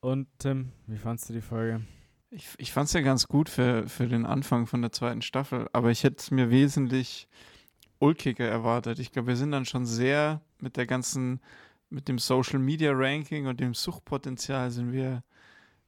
[0.00, 1.82] Und Tim, wie fandst du die Folge?
[2.30, 5.68] Ich, ich fand es ja ganz gut für, für den Anfang von der zweiten Staffel,
[5.72, 7.28] aber ich hätte es mir wesentlich
[7.98, 8.98] ulkiger erwartet.
[8.98, 11.40] Ich glaube, wir sind dann schon sehr mit der ganzen,
[11.90, 15.24] mit dem Social Media Ranking und dem Suchtpotenzial sind wir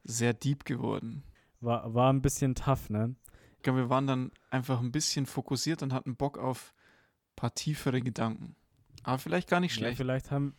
[0.03, 1.23] sehr deep geworden.
[1.59, 3.15] War, war ein bisschen tough, ne?
[3.57, 7.53] Ich glaube, wir waren dann einfach ein bisschen fokussiert und hatten Bock auf ein paar
[7.53, 8.55] tiefere Gedanken.
[9.03, 9.99] Aber vielleicht gar nicht schlecht.
[9.99, 10.55] Ja, vielleicht haben,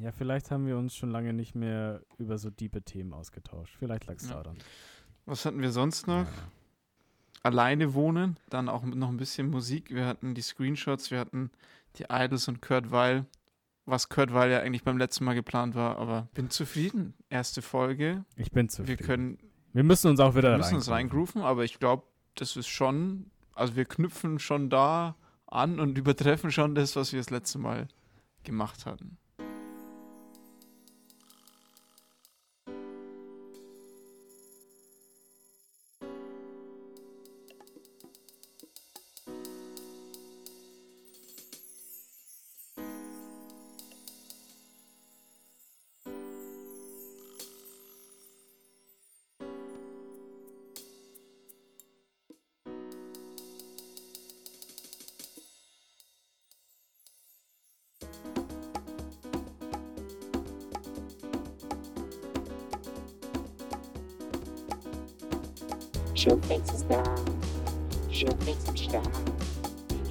[0.00, 3.76] ja, vielleicht haben wir uns schon lange nicht mehr über so diepe Themen ausgetauscht.
[3.78, 4.36] Vielleicht lag es ja.
[4.36, 4.56] daran.
[5.26, 6.24] Was hatten wir sonst noch?
[6.24, 6.28] Ja.
[7.42, 9.90] Alleine wohnen, dann auch noch ein bisschen Musik.
[9.90, 11.50] Wir hatten die Screenshots, wir hatten
[11.96, 13.26] die Idols und Kurt Weil,
[13.86, 17.14] was Kurt Weil ja eigentlich beim letzten Mal geplant war, aber bin zufrieden.
[17.28, 18.24] Erste Folge.
[18.36, 18.98] Ich bin zufrieden.
[18.98, 19.38] Wir können.
[19.72, 22.02] Wir müssen uns auch wieder wir müssen uns reingrooven, aber ich glaube,
[22.34, 27.20] das ist schon, also wir knüpfen schon da an und übertreffen schon das, was wir
[27.20, 27.88] das letzte Mal
[28.42, 29.18] gemacht hatten.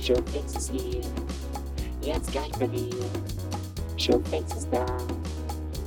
[0.10, 1.02] Showfix ist hier,
[2.02, 2.96] jetzt gleich Berlin.
[3.96, 4.84] Showfix ist da,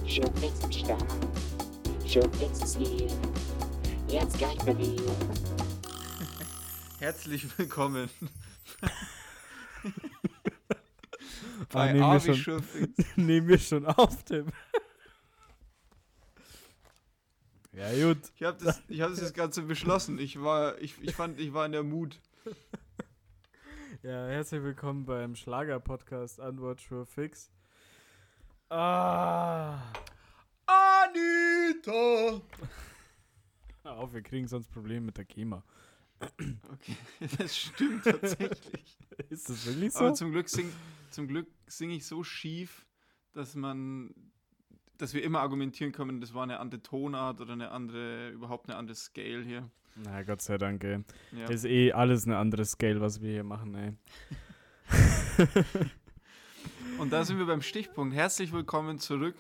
[0.07, 1.05] Showfix im Start,
[2.07, 3.09] Showfix ist hier,
[4.07, 5.03] jetzt gleich Berlin.
[7.01, 8.09] Herzlich willkommen.
[11.73, 12.63] Bei ah, nehmen, wir schon,
[13.17, 14.47] nehmen wir schon auf, Tim.
[17.73, 18.19] Ja, gut.
[18.37, 20.21] Ich habe das, hab das jetzt Ganze beschlossen.
[20.21, 22.21] Ich war, ich, ich fand, ich war in der Mut.
[24.13, 27.51] Ja, herzlich willkommen beim Schlager-Podcast Antwort Sure Fix.
[28.69, 29.91] Ah.
[30.67, 32.43] Anita!
[33.83, 35.65] Hör auf, wir kriegen sonst Probleme mit der GEMA.
[36.21, 36.97] Okay,
[37.39, 38.99] das stimmt tatsächlich.
[39.31, 40.01] Ist das wirklich so?
[40.01, 42.87] Aber zum Glück singe sing ich so schief,
[43.33, 44.15] dass man
[44.99, 48.79] dass wir immer argumentieren können, das war eine andere Tonart oder eine andere, überhaupt eine
[48.79, 49.71] andere Scale hier.
[49.97, 51.05] Na, Gott sei Dank, ey.
[51.33, 51.47] Ja.
[51.47, 53.93] Das ist eh alles eine andere Scale, was wir hier machen, ey.
[56.99, 58.15] Und da sind wir beim Stichpunkt.
[58.15, 59.37] Herzlich willkommen zurück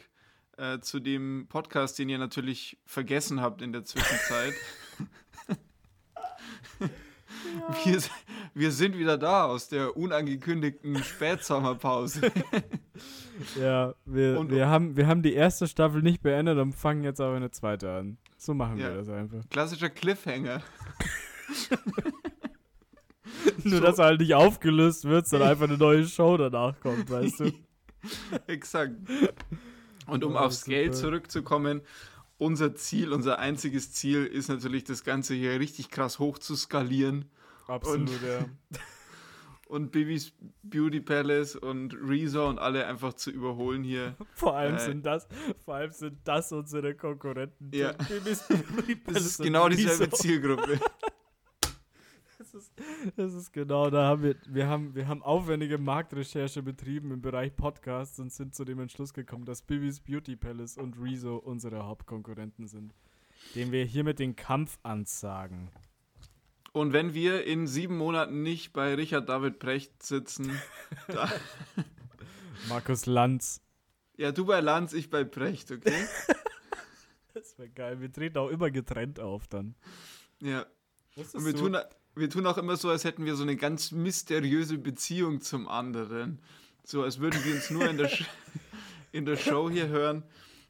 [0.56, 4.54] äh, zu dem Podcast, den ihr natürlich vergessen habt in der Zwischenzeit.
[7.68, 7.84] Ja.
[7.84, 8.00] Wir,
[8.54, 12.32] wir, sind wieder da aus der unangekündigten Spätsommerpause.
[13.60, 17.36] ja, wir, wir, haben, wir haben die erste Staffel nicht beendet und fangen jetzt aber
[17.36, 18.18] eine zweite an.
[18.36, 18.88] So machen ja.
[18.88, 19.48] wir das einfach.
[19.50, 20.62] Klassischer Cliffhanger.
[23.64, 23.80] Nur, so.
[23.80, 27.52] dass er halt nicht aufgelöst wird, sondern einfach eine neue Show danach kommt, weißt du?
[28.46, 28.94] Exakt.
[30.06, 30.70] Und um oh, aufs super.
[30.70, 31.82] Geld zurückzukommen,
[32.38, 37.26] unser Ziel, unser einziges Ziel ist natürlich, das Ganze hier richtig krass hoch zu skalieren.
[37.66, 38.46] Absolut, und, ja.
[39.72, 44.14] und Bibis Beauty Palace und Rezo und alle einfach zu überholen hier.
[44.34, 45.26] Vor allem äh, sind das,
[45.64, 47.70] vor allem sind das unsere Konkurrenten.
[47.72, 47.92] Ja.
[47.92, 49.14] Bibis Beauty Palace.
[49.14, 50.78] Das ist genau dieselbe Zielgruppe.
[52.38, 52.72] Das ist,
[53.16, 57.56] das ist genau, da haben wir, wir haben, wir haben aufwendige Marktrecherche betrieben im Bereich
[57.56, 62.66] Podcasts und sind zu dem Entschluss gekommen, dass Bibis Beauty Palace und Rezo unsere Hauptkonkurrenten
[62.66, 62.92] sind,
[63.54, 65.70] dem wir hiermit den Kampf ansagen.
[66.72, 70.58] Und wenn wir in sieben Monaten nicht bei Richard David Precht sitzen,
[72.68, 73.60] Markus Lanz.
[74.16, 76.06] Ja, du bei Lanz, ich bei Precht, okay?
[77.34, 78.00] das wäre geil.
[78.00, 79.74] Wir treten auch immer getrennt auf dann.
[80.40, 80.64] Ja.
[81.14, 81.68] Und wir, so?
[81.68, 81.76] tun,
[82.14, 86.40] wir tun auch immer so, als hätten wir so eine ganz mysteriöse Beziehung zum anderen.
[86.84, 88.10] So, als würden wir uns nur in der,
[89.12, 90.24] in der Show hier hören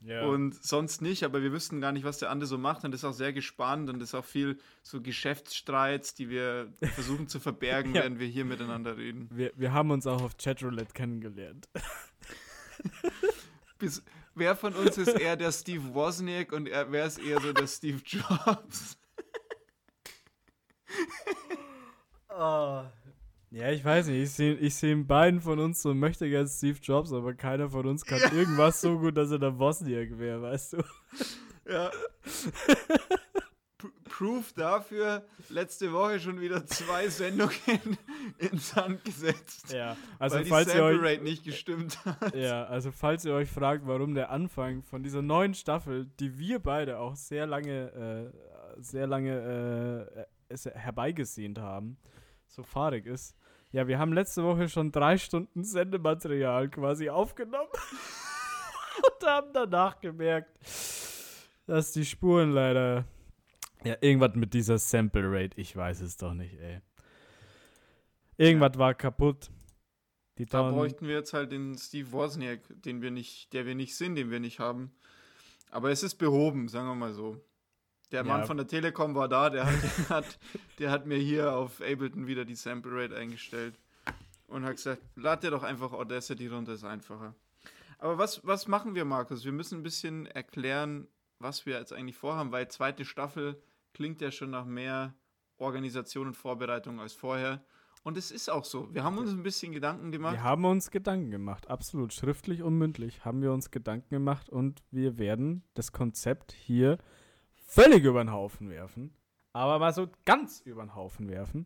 [0.05, 0.25] ja.
[0.25, 1.23] und sonst nicht.
[1.23, 2.83] Aber wir wüssten gar nicht, was der andere so macht.
[2.83, 6.71] Und das ist auch sehr gespannt und das ist auch viel so Geschäftsstreits, die wir
[6.93, 8.03] versuchen zu verbergen, ja.
[8.03, 9.29] wenn wir hier miteinander reden.
[9.31, 11.67] Wir, wir haben uns auch auf Chatroulette kennengelernt.
[13.79, 14.03] Bis,
[14.35, 17.67] wer von uns ist eher der Steve Wozniak und er, wer ist eher so der
[17.67, 18.97] Steve Jobs?
[22.29, 22.83] oh.
[23.53, 24.23] Ja, ich weiß nicht.
[24.23, 27.69] Ich sehe ich seh in beiden von uns so möchte gerne Steve Jobs, aber keiner
[27.69, 28.31] von uns kann ja.
[28.31, 30.77] irgendwas so gut, dass er der Bosniak wäre, weißt du?
[31.69, 31.91] Ja.
[34.05, 37.97] Proof dafür, letzte Woche schon wieder zwei Sendungen
[38.39, 39.71] ins Sand gesetzt.
[39.71, 42.35] Ja, also weil falls die ihr euch, Sample Rate nicht gestimmt hat.
[42.35, 46.57] ja, also falls ihr euch fragt, warum der Anfang von dieser neuen Staffel, die wir
[46.59, 51.97] beide auch sehr lange, äh, sehr lange äh, es herbeigesehnt haben,
[52.47, 53.35] so fahrig ist.
[53.73, 57.71] Ja, wir haben letzte Woche schon drei Stunden Sendematerial quasi aufgenommen
[59.03, 60.59] und haben danach gemerkt,
[61.65, 63.05] dass die Spuren leider.
[63.83, 66.81] Ja, irgendwas mit dieser Sample Rate, ich weiß es doch nicht, ey.
[68.37, 69.49] Irgendwas war kaputt.
[70.37, 73.95] Die Da bräuchten wir jetzt halt den Steve Wozniak, den wir nicht, der wir nicht
[73.95, 74.91] sind, den wir nicht haben.
[75.71, 77.43] Aber es ist behoben, sagen wir mal so.
[78.13, 78.45] Der Mann Ja.
[78.45, 80.39] von der Telekom war da, der hat, der hat,
[80.79, 83.75] der hat mir hier auf Ableton wieder die Sample Rate eingestellt
[84.47, 87.33] und hat gesagt, lad dir doch einfach Audacity runter, ist einfacher.
[87.97, 89.43] Aber was, was machen wir, Markus?
[89.45, 91.07] Wir müssen ein bisschen erklären,
[91.39, 93.61] was wir jetzt eigentlich vorhaben, weil zweite Staffel
[93.93, 95.13] klingt ja schon nach mehr
[95.57, 97.63] Organisation und Vorbereitung als vorher.
[98.03, 98.93] Und es ist auch so.
[98.93, 100.33] Wir haben uns ein bisschen Gedanken gemacht.
[100.33, 102.13] Wir haben uns Gedanken gemacht, absolut.
[102.13, 106.97] Schriftlich und mündlich haben wir uns Gedanken gemacht und wir werden das Konzept hier
[107.73, 109.13] völlig über den Haufen werfen.
[109.53, 111.65] Aber mal so ganz über den Haufen werfen.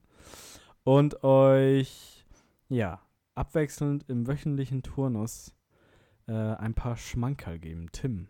[0.84, 2.26] Und euch,
[2.70, 3.02] ja,
[3.36, 5.54] abwechselnd im wöchentlichen Turnus
[6.28, 7.92] äh, ein paar Schmankerl geben.
[7.92, 8.28] Tim,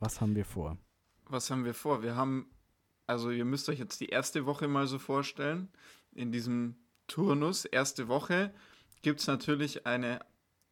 [0.00, 0.78] was haben wir vor?
[1.24, 2.02] Was haben wir vor?
[2.02, 2.50] Wir haben,
[3.06, 5.68] also ihr müsst euch jetzt die erste Woche mal so vorstellen.
[6.12, 8.52] In diesem Turnus, erste Woche,
[9.00, 10.20] gibt es natürlich eine,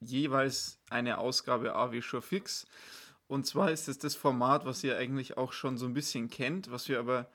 [0.00, 2.66] jeweils eine Ausgabe AW Show Fix.
[3.30, 6.72] Und zwar ist es das Format, was ihr eigentlich auch schon so ein bisschen kennt,
[6.72, 7.30] was wir aber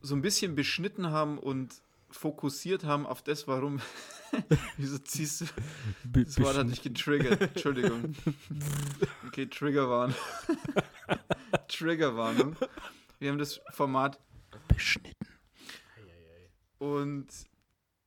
[0.00, 3.80] so ein bisschen beschnitten haben und fokussiert haben auf das, warum.
[4.76, 5.46] Wieso ziehst du?
[6.04, 7.40] Das Wort hat dich getriggert.
[7.40, 8.14] Entschuldigung.
[9.26, 10.14] Okay, Triggerwarnung.
[11.68, 12.54] Triggerwarnung.
[13.18, 14.20] Wir haben das Format
[14.68, 15.26] beschnitten.
[16.78, 17.26] Und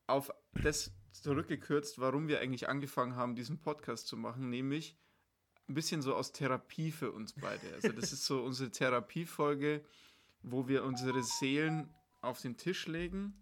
[0.08, 4.96] auf das zurückgekürzt, warum wir eigentlich angefangen haben, diesen Podcast zu machen, nämlich
[5.72, 7.74] ein bisschen so aus Therapie für uns beide.
[7.74, 9.82] Also das ist so unsere Therapiefolge,
[10.44, 11.90] wo wir unsere Seelen
[12.22, 13.34] auf den Tisch legen.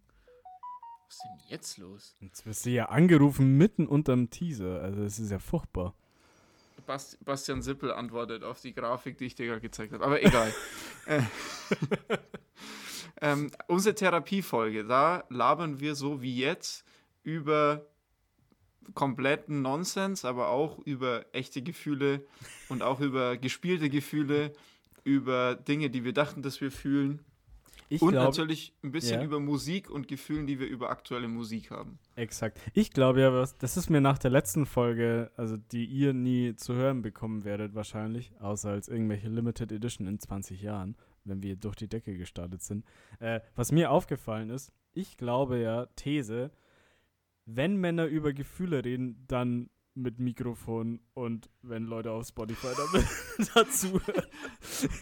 [1.08, 2.16] Was ist denn jetzt los?
[2.20, 4.82] Jetzt wirst du ja angerufen mitten unterm Teaser.
[4.82, 5.96] Also, das ist ja furchtbar.
[6.86, 10.06] Bast Bastian Sippel antwortet auf die Grafik, die ich dir gerade gezeigt habe.
[10.06, 10.54] Aber egal.
[11.06, 11.24] Äh,
[13.22, 16.86] ähm, unsere Therapiefolge, da labern wir so wie jetzt
[17.24, 17.88] über
[18.94, 22.26] kompletten Nonsens, aber auch über echte Gefühle
[22.70, 24.54] und auch über gespielte Gefühle,
[25.04, 27.20] über Dinge, die wir dachten, dass wir fühlen.
[27.92, 29.26] Ich und glaub- natürlich ein bisschen Ja.
[29.26, 31.98] über Musik und Gefühlen, die wir über aktuelle Musik haben.
[32.16, 32.60] Exakt.
[32.76, 36.56] Ich glaube ja, was, das ist mir nach der letzten Folge, also die ihr nie
[36.56, 41.56] zu hören bekommen werdet wahrscheinlich, außer als irgendwelche Limited Edition in 20 Jahren, wenn wir
[41.56, 42.86] durch die Decke gestartet sind.
[43.20, 46.52] Äh, was mir aufgefallen ist, ich glaube ja, These,
[47.56, 52.68] wenn Männer über Gefühle reden, dann mit Mikrofon und wenn Leute auf Spotify
[53.56, 54.24] dazu hören.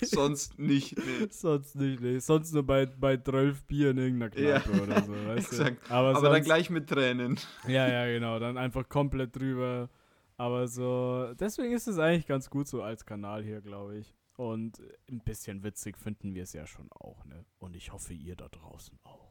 [0.02, 0.98] Sonst nicht.
[0.98, 1.28] Nee.
[1.30, 2.20] Sonst nicht, nee.
[2.20, 5.64] Sonst nur bei, bei 12 Bier in irgendeiner Ja, Kneipe oder so, weißt du?
[5.90, 7.38] Aber, Aber dann sonst- gleich mit Tränen.
[7.68, 8.40] ja, ja, genau.
[8.40, 9.90] Dann einfach komplett drüber.
[10.38, 14.16] Aber so, deswegen ist es eigentlich ganz gut so als Kanal hier, glaube ich.
[14.36, 17.44] Und ein bisschen witzig finden wir es ja schon auch, ne?
[17.58, 19.27] Und ich hoffe, ihr da draußen auch.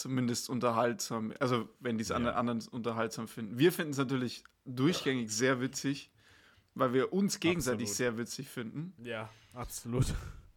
[0.00, 1.32] Zumindest unterhaltsam.
[1.40, 2.16] Also, wenn die es Ja.
[2.16, 3.58] anderen unterhaltsam finden.
[3.58, 6.10] Wir finden es natürlich durchgängig sehr witzig,
[6.74, 7.96] weil wir uns gegenseitig Absolut.
[7.96, 8.94] sehr witzig finden.
[9.04, 10.06] Ja, absolut.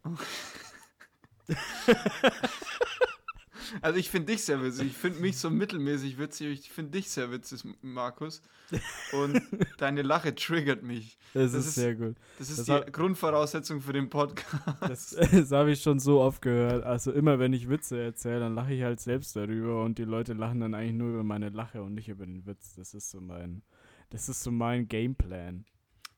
[3.82, 4.88] Also, ich finde dich sehr witzig.
[4.88, 6.60] Ich finde mich so mittelmäßig witzig.
[6.60, 8.42] Ich finde dich sehr witzig, Markus.
[9.12, 9.40] Und
[9.78, 11.18] deine Lache triggert mich.
[11.34, 12.16] Das, Das ist, ist- sehr gut.
[12.38, 14.44] Das ist Das die hat- Grundvoraussetzung für den Podcast.
[14.80, 16.84] Das, das habe ich schon so oft gehört.
[16.84, 20.32] Also immer wenn ich Witze erzähle, dann lache ich halt selbst darüber und die Leute
[20.34, 22.74] lachen dann eigentlich nur über meine Lache und nicht über den Witz.
[22.74, 23.62] Das ist so mein,
[24.10, 25.64] das ist so mein Gameplan.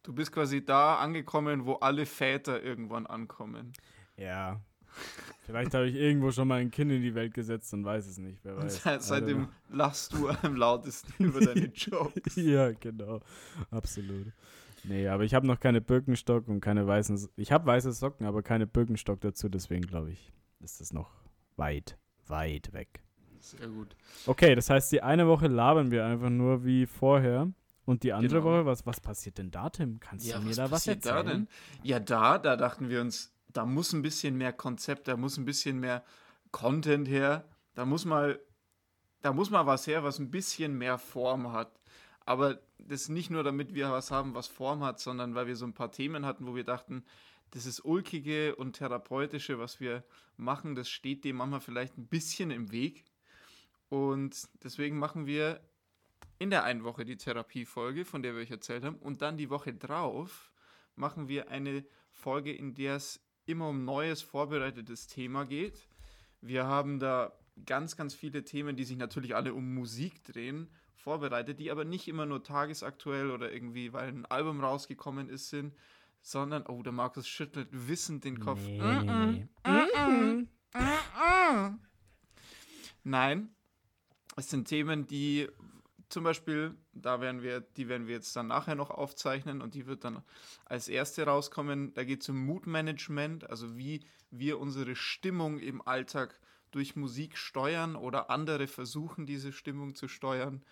[0.03, 3.73] Du bist quasi da angekommen, wo alle Väter irgendwann ankommen.
[4.17, 4.61] Ja.
[5.45, 8.19] Vielleicht habe ich irgendwo schon mal ein Kind in die Welt gesetzt und weiß es
[8.19, 8.38] nicht.
[8.43, 8.83] Wer weiß.
[8.83, 12.35] seit, seitdem lachst du am lautesten über deine Jokes.
[12.37, 13.21] ja, genau.
[13.71, 14.33] Absolut.
[14.85, 17.15] Nee, aber ich habe noch keine Birkenstock und keine weißen.
[17.17, 19.49] S- Ich habe weiße Socken, aber keine Birkenstock dazu.
[19.49, 21.11] Deswegen glaube ich, ist das noch
[21.57, 23.03] weit, weit weg.
[23.41, 23.95] Sehr gut.
[24.26, 27.53] Okay, das heißt, die eine Woche labern wir einfach nur wie vorher.
[27.85, 28.50] Und die andere Genau.
[28.50, 30.00] Woche, was, was passiert denn da, Tim?
[30.00, 31.47] Kannst du mir da was passiert erzählen?
[31.85, 35.45] Ja, da, da dachten wir uns, da muss ein bisschen mehr Konzept, da muss ein
[35.45, 36.05] bisschen mehr
[36.53, 38.41] Content her, da muss mal,
[39.23, 41.81] da muss mal was her, was ein bisschen mehr Form hat.
[42.21, 45.65] Aber das nicht nur, damit wir was haben, was Form hat, sondern weil wir so
[45.65, 47.05] ein paar Themen hatten, wo wir dachten,
[47.55, 50.05] dieses Ulkige und Therapeutische, was wir
[50.37, 53.05] machen, das steht dem manchmal vielleicht ein bisschen im Weg.
[53.89, 55.61] Und deswegen machen wir
[56.39, 58.97] in der einen Woche die Therapiefolge, von der wir euch erzählt haben.
[58.97, 60.53] Und dann die Woche drauf
[60.97, 65.87] machen wir eine Folge, in der es immer um neues, vorbereitetes Thema geht.
[66.41, 67.33] Wir haben da
[67.65, 72.09] ganz, ganz viele Themen, die sich natürlich alle um Musik drehen, vorbereitet, die aber nicht
[72.09, 75.75] immer nur tagesaktuell oder irgendwie, weil ein Album rausgekommen ist, sind,
[76.21, 78.61] sondern, oh, der Markus schüttelt wissend den Kopf.
[78.67, 80.49] Nee, nee, nee.
[83.05, 83.55] Nein,
[84.37, 85.49] es sind Themen, die
[86.09, 89.87] zum Beispiel, da werden wir, die werden wir jetzt dann nachher noch aufzeichnen und die
[89.87, 90.23] wird dann
[90.65, 91.95] als erste rauskommen.
[91.95, 96.39] Da geht es um Moodmanagement, also wie wir unsere Stimmung im Alltag
[96.71, 100.63] durch Musik steuern oder andere versuchen, diese Stimmung zu steuern.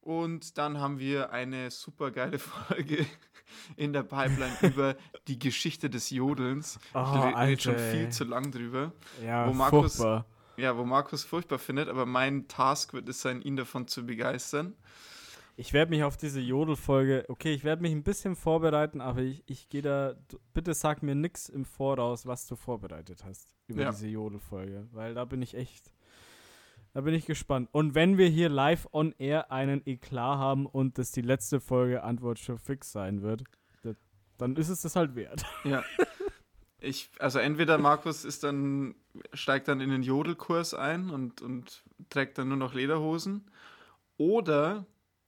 [0.00, 3.04] Und dann haben wir eine super geile Folge
[3.76, 4.96] in der Pipeline über
[5.26, 6.78] die Geschichte des Jodelns.
[6.94, 8.92] Oh, ich rede schon viel zu lang drüber.
[9.24, 10.26] Ja, wo Markus, furchtbar.
[10.56, 14.74] Ja, wo Markus furchtbar findet, aber mein Task wird es sein, ihn davon zu begeistern.
[15.58, 19.42] Ich werde mich auf diese Jodelfolge, okay, ich werde mich ein bisschen vorbereiten, aber ich,
[19.46, 20.14] ich gehe da,
[20.52, 23.90] bitte sag mir nichts im Voraus, was du vorbereitet hast über ja.
[23.90, 25.90] diese Jodelfolge, weil da bin ich echt,
[26.92, 27.70] da bin ich gespannt.
[27.72, 32.02] Und wenn wir hier live on air einen Eklat haben und das die letzte Folge
[32.02, 33.44] Antwort schon fix sein wird,
[33.82, 33.96] das,
[34.36, 35.42] dann ist es das halt wert.
[35.64, 35.82] Ja.
[36.86, 38.94] Ich, also entweder Markus ist dann,
[39.32, 43.50] steigt dann in den Jodelkurs ein und, und trägt dann nur noch Lederhosen.
[44.16, 44.86] Oder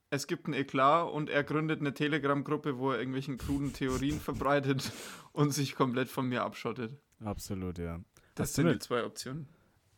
[0.09, 4.91] es gibt ein Eklat und er gründet eine Telegram-Gruppe, wo er irgendwelchen kruden Theorien verbreitet
[5.33, 6.97] und sich komplett von mir abschottet.
[7.23, 7.99] Absolut, ja.
[8.35, 9.49] Das, das sind die zwei Optionen.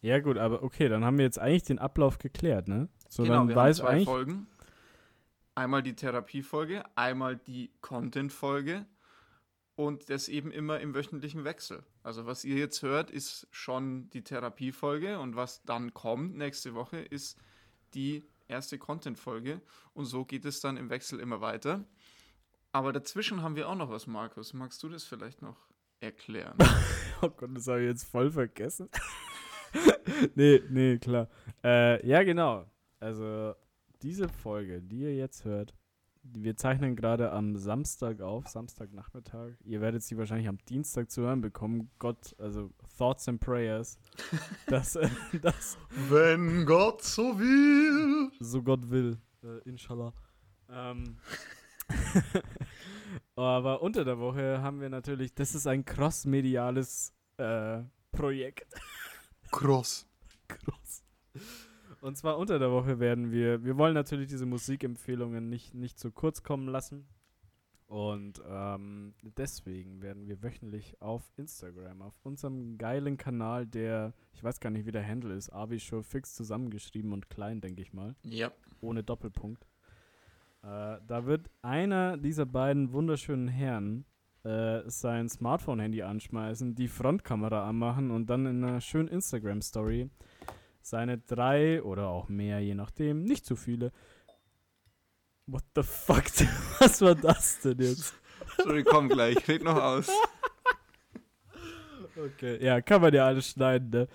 [0.02, 2.90] Ja, gut, aber okay, dann haben wir jetzt eigentlich den Ablauf geklärt, ne?
[3.08, 4.48] So, genau, dann wir weiß haben zwei Folgen.
[5.54, 8.88] Einmal die Therapiefolge, einmal die Content-Folge
[9.88, 11.84] und das eben immer im wöchentlichen Wechsel.
[12.04, 16.98] Also was ihr jetzt hört, ist schon die Therapiefolge und was dann kommt nächste Woche
[16.98, 17.38] ist
[17.94, 19.62] die erste Content-Folge
[19.94, 21.84] und so geht es dann im Wechsel immer weiter.
[22.72, 24.54] Aber dazwischen haben wir auch noch was, Markus.
[24.54, 25.58] Magst du das vielleicht noch
[26.00, 26.58] erklären?
[27.22, 28.90] oh Gott, das habe ich jetzt voll vergessen.
[30.36, 31.28] nee, nee, klar.
[31.64, 32.70] Äh, ja, genau.
[33.00, 33.56] Also
[34.02, 35.74] diese Folge, die ihr jetzt hört,
[36.24, 39.54] wir zeichnen gerade am Samstag auf, Samstagnachmittag.
[39.64, 41.90] Ihr werdet sie wahrscheinlich am Dienstag zu hören bekommen.
[42.00, 43.98] Gott, also Thoughts and Prayers.
[44.68, 45.10] dass, äh,
[45.42, 45.78] dass
[46.10, 48.32] Wenn Gott so will.
[48.40, 49.18] So Gott will.
[49.44, 50.14] Äh, inshallah.
[50.70, 51.18] Ähm,
[53.36, 58.68] aber unter der Woche haben wir natürlich, das ist ein cross-mediales äh, Projekt.
[59.52, 60.08] Cross.
[60.48, 61.04] Cross.
[62.02, 66.12] Und zwar unter der Woche werden wir, wir wollen natürlich diese Musikempfehlungen nicht, nicht zu
[66.12, 67.08] kurz kommen lassen.
[67.86, 74.62] Und ähm, deswegen werden wir wöchentlich auf Instagram, auf unserem geilen Kanal, der, ich weiß
[74.62, 78.16] gar nicht, wie der Handle ist, Avi Show fix zusammengeschrieben und klein, denke ich mal.
[78.24, 78.52] Ja.
[78.80, 79.68] Ohne Doppelpunkt.
[80.64, 84.06] Äh, da wird einer dieser beiden wunderschönen Herren
[84.44, 90.10] äh, sein Smartphone-Handy anschmeißen, die Frontkamera anmachen und dann in einer schönen Instagram-Story
[90.86, 93.92] seine drei oder auch mehr, je nachdem, nicht zu viele.
[95.48, 96.24] What the fuck?
[96.80, 98.14] Was war das denn jetzt?
[98.58, 100.10] Sorry, komm gleich, red noch aus.
[102.14, 104.08] Okay, ja, kann man ja alles schneiden, ne?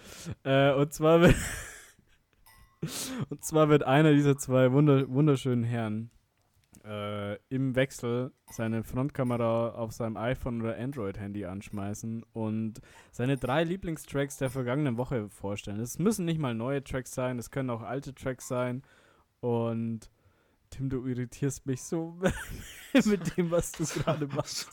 [0.44, 1.34] Äh, und zwar wird.
[3.30, 6.10] und zwar wird einer dieser zwei wunderschönen Herren
[6.86, 14.38] äh, im Wechsel seine Frontkamera auf seinem iPhone oder Android-Handy anschmeißen und seine drei Lieblingstracks
[14.38, 15.80] der vergangenen Woche vorstellen.
[15.80, 18.82] Es müssen nicht mal neue Tracks sein, es können auch alte Tracks sein.
[19.40, 20.10] Und
[20.70, 22.18] Tim, du irritierst mich so
[23.04, 24.68] mit dem, was du gerade machst.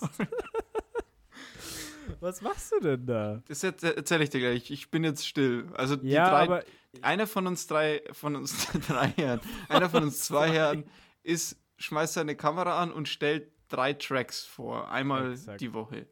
[2.20, 3.42] Was machst du denn da?
[3.48, 4.72] Das erzähle ich dir gleich.
[4.72, 5.68] Ich bin jetzt still.
[5.74, 6.64] Also die ja, drei, aber
[7.02, 9.40] einer von uns drei, von uns drei Herren,
[9.70, 10.84] einer von uns zwei Herren
[11.24, 14.90] ist schmeißt seine Kamera an und stellt drei Tracks vor.
[14.92, 15.62] Einmal Exakt.
[15.62, 16.08] die Woche.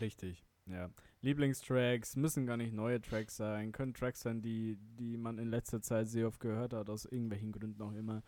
[0.00, 0.90] Richtig, ja.
[1.20, 5.80] Lieblingstracks müssen gar nicht neue Tracks sein, können Tracks sein, die, die man in letzter
[5.80, 8.22] Zeit sehr oft gehört hat, aus irgendwelchen Gründen auch immer,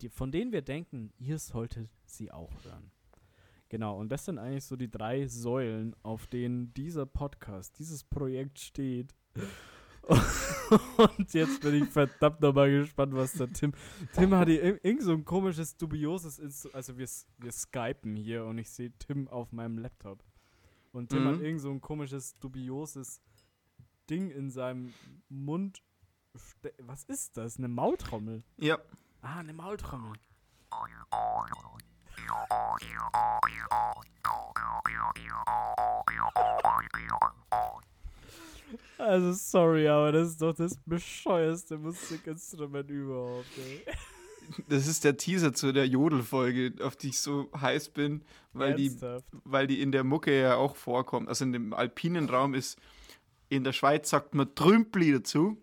[0.00, 2.90] die, von denen wir denken, ihr solltet sie auch hören.
[3.68, 8.58] Genau, und das sind eigentlich so die drei Säulen, auf denen dieser Podcast, dieses Projekt
[8.58, 9.14] steht.
[10.96, 13.72] Und jetzt bin ich verdammt nochmal gespannt, was der Tim.
[14.12, 17.08] Tim hat hier irgend so ein komisches, dubioses Instru Also wir,
[17.38, 20.22] wir skypen hier und ich sehe Tim auf meinem Laptop.
[20.92, 21.28] Und Tim mhm.
[21.28, 23.20] hat irgend so ein komisches, dubioses
[24.10, 24.92] Ding in seinem
[25.28, 25.82] Mund.
[26.78, 27.58] Was ist das?
[27.58, 28.42] Eine Maultrommel?
[28.58, 28.78] Ja.
[29.22, 30.12] Ah, eine Maultrommel.
[38.98, 43.46] Also sorry, aber das ist doch das bescheuerste Musikinstrument überhaupt.
[43.58, 43.84] Ey.
[44.68, 48.94] Das ist der Teaser zu der Jodelfolge, auf die ich so heiß bin, weil die,
[49.44, 51.28] weil die in der Mucke ja auch vorkommt.
[51.28, 52.78] Also in dem alpinen Raum ist,
[53.48, 55.56] in der Schweiz sagt man Trümpli dazu.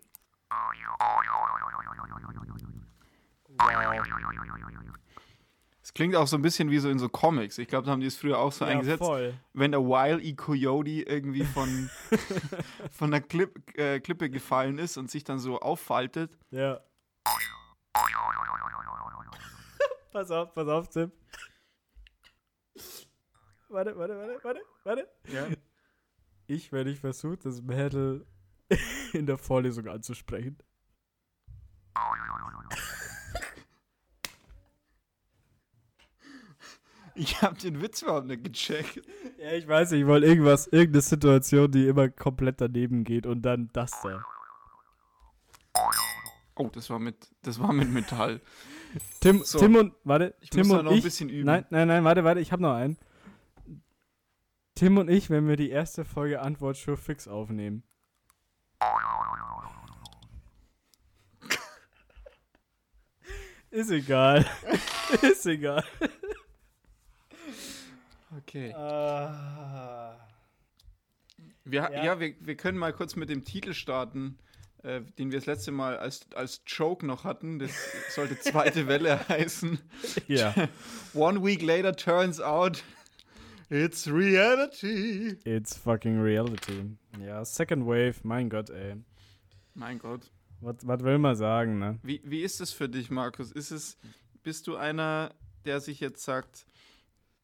[5.82, 7.58] Es klingt auch so ein bisschen wie so in so Comics.
[7.58, 9.02] Ich glaube, da haben die es früher auch so ja, eingesetzt.
[9.02, 9.34] Voll.
[9.52, 10.34] Wenn der Wile E.
[10.34, 11.90] Coyote irgendwie von,
[12.92, 16.38] von der Klipp, äh, Klippe gefallen ist und sich dann so auffaltet.
[16.50, 16.80] Ja.
[20.12, 21.10] pass auf, pass auf, Tim.
[23.68, 25.08] Warte, warte, warte, warte, warte.
[25.32, 25.48] Ja.
[26.46, 28.24] Ich, wenn ich versuche, das Mädel
[29.12, 30.58] in der Vorlesung anzusprechen.
[37.14, 39.02] Ich habe den Witz überhaupt nicht gecheckt.
[39.38, 43.42] Ja, ich weiß nicht, ich wollte irgendwas, irgendeine Situation, die immer komplett daneben geht und
[43.42, 44.24] dann das da.
[46.56, 48.40] Oh, das war mit, das war mit Metall.
[49.20, 51.46] Tim, so, Tim und, warte, ich Tim muss und noch ich, ein bisschen üben.
[51.46, 52.98] Nein, nein, nein, warte, warte, ich habe noch einen.
[54.74, 57.82] Tim und ich, wenn wir die erste Folge Antwort Sure Fix aufnehmen.
[63.70, 64.44] Ist egal.
[65.22, 65.84] Ist egal.
[68.38, 68.70] Okay.
[68.70, 70.14] Uh,
[71.64, 74.38] wir, ja, ja wir, wir können mal kurz mit dem Titel starten,
[74.82, 77.58] äh, den wir das letzte Mal als, als Joke noch hatten.
[77.58, 77.70] Das
[78.14, 79.78] sollte zweite Welle heißen.
[80.28, 80.54] Ja.
[81.14, 82.82] One week later turns out
[83.68, 85.36] it's reality.
[85.44, 86.96] It's fucking reality.
[87.20, 88.96] Ja, Second Wave, mein Gott, ey.
[89.74, 90.30] Mein Gott.
[90.60, 91.98] Was will man sagen, ne?
[92.02, 93.50] Wie, wie ist es für dich, Markus?
[93.50, 93.98] Ist es,
[94.42, 95.34] bist du einer,
[95.64, 96.66] der sich jetzt sagt,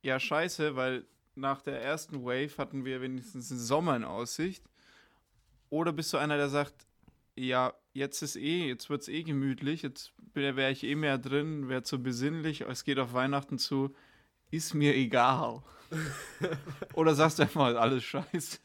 [0.03, 4.65] ja, scheiße, weil nach der ersten Wave hatten wir wenigstens den Sommer in Aussicht?
[5.71, 6.87] Oder bist du einer, der sagt,
[7.37, 11.69] ja, jetzt ist eh, jetzt wird es eh gemütlich, jetzt wäre ich eh mehr drin,
[11.69, 13.95] wäre zu besinnlich, es geht auf Weihnachten zu,
[14.51, 15.63] ist mir egal.
[16.95, 18.59] Oder sagst du einfach, alles scheiße?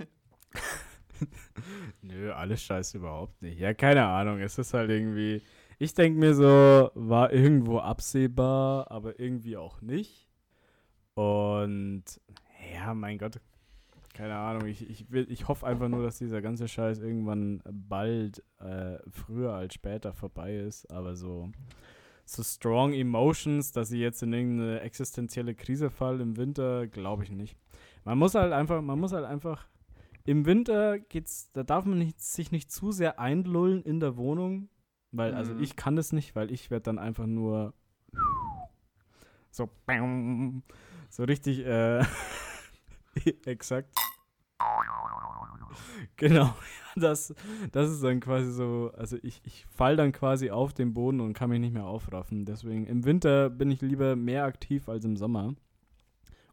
[2.02, 3.60] Nö, alles scheiße überhaupt nicht.
[3.60, 5.42] Ja, keine Ahnung, es ist halt irgendwie,
[5.80, 10.23] ich denke mir so, war irgendwo absehbar, aber irgendwie auch nicht.
[11.16, 12.04] Und
[12.74, 13.40] ja, mein Gott,
[14.14, 14.68] keine Ahnung.
[14.68, 19.54] Ich, ich, will, ich hoffe einfach nur, dass dieser ganze Scheiß irgendwann bald äh, früher
[19.54, 20.90] als später vorbei ist.
[20.92, 21.52] Aber so,
[22.26, 27.32] so strong Emotions, dass ich jetzt in irgendeine existenzielle Krise fall im Winter, glaube ich
[27.32, 27.58] nicht.
[28.06, 29.68] Man muss halt einfach, man muss halt einfach.
[30.26, 34.70] Im Winter geht's, da darf man nicht, sich nicht zu sehr einlullen in der Wohnung,
[35.12, 35.58] weil, also mhm.
[35.58, 37.74] also ich kann das nicht, weil ich werde dann einfach nur
[39.52, 39.70] so
[41.14, 42.04] so richtig, äh,
[43.46, 43.96] exakt.
[46.16, 46.56] Genau,
[46.96, 47.36] das,
[47.72, 51.34] das ist dann quasi so, also ich, ich fall dann quasi auf den Boden und
[51.34, 52.46] kann mich nicht mehr aufraffen.
[52.46, 55.54] Deswegen im Winter bin ich lieber mehr aktiv als im Sommer.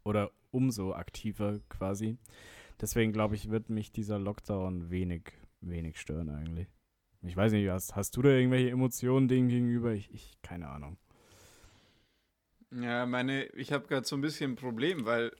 [0.04, 2.18] Oder umso aktiver quasi.
[2.82, 6.68] Deswegen glaube ich, wird mich dieser Lockdown wenig, wenig stören eigentlich.
[7.22, 9.92] Ich weiß nicht, hast, hast du da irgendwelche Emotionen dem gegenüber?
[9.92, 10.98] Ich, ich keine Ahnung.
[12.72, 15.32] Ja, meine, ich habe gerade so ein bisschen ein Problem, weil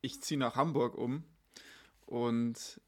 [0.00, 1.24] ich ziehe nach Hamburg um
[2.06, 2.80] und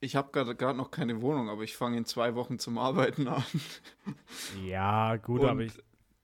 [0.00, 3.44] ich habe gerade noch keine Wohnung, aber ich fange in zwei Wochen zum Arbeiten an.
[4.64, 5.74] Ja, gut, und, aber ich.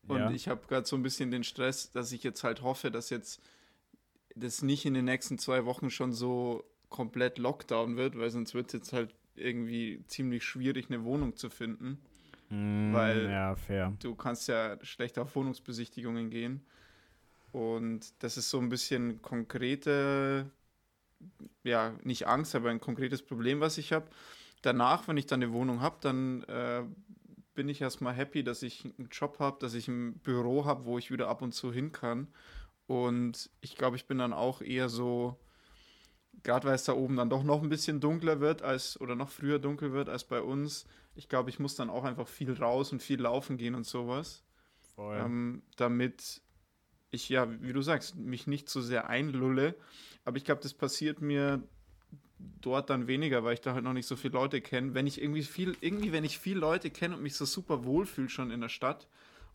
[0.08, 0.26] Ja.
[0.26, 3.10] Und ich habe gerade so ein bisschen den Stress, dass ich jetzt halt hoffe, dass
[3.10, 3.40] jetzt
[4.34, 8.66] das nicht in den nächsten zwei Wochen schon so komplett Lockdown wird, weil sonst wird
[8.68, 12.00] es jetzt halt irgendwie ziemlich schwierig, eine Wohnung zu finden.
[12.50, 13.56] Mm, weil ja,
[14.00, 16.64] du kannst ja schlecht auf Wohnungsbesichtigungen gehen.
[17.52, 20.50] Und das ist so ein bisschen konkrete,
[21.64, 24.06] ja, nicht Angst, aber ein konkretes Problem, was ich habe.
[24.62, 26.82] Danach, wenn ich dann eine Wohnung habe, dann äh,
[27.54, 30.98] bin ich erstmal happy, dass ich einen Job habe, dass ich ein Büro habe, wo
[30.98, 32.28] ich wieder ab und zu hin kann.
[32.86, 35.38] Und ich glaube, ich bin dann auch eher so,
[36.42, 39.28] gerade weil es da oben dann doch noch ein bisschen dunkler wird als oder noch
[39.28, 40.86] früher dunkel wird als bei uns.
[41.20, 44.42] Ich glaube, ich muss dann auch einfach viel raus und viel laufen gehen und sowas.
[45.26, 46.40] Ähm, damit
[47.10, 49.74] ich ja, wie du sagst, mich nicht so sehr einlulle.
[50.24, 51.62] Aber ich glaube, das passiert mir
[52.62, 54.94] dort dann weniger, weil ich da halt noch nicht so viele Leute kenne.
[54.94, 58.30] Wenn ich irgendwie viel, irgendwie, wenn ich viele Leute kenne und mich so super wohlfühle
[58.30, 59.06] schon in der Stadt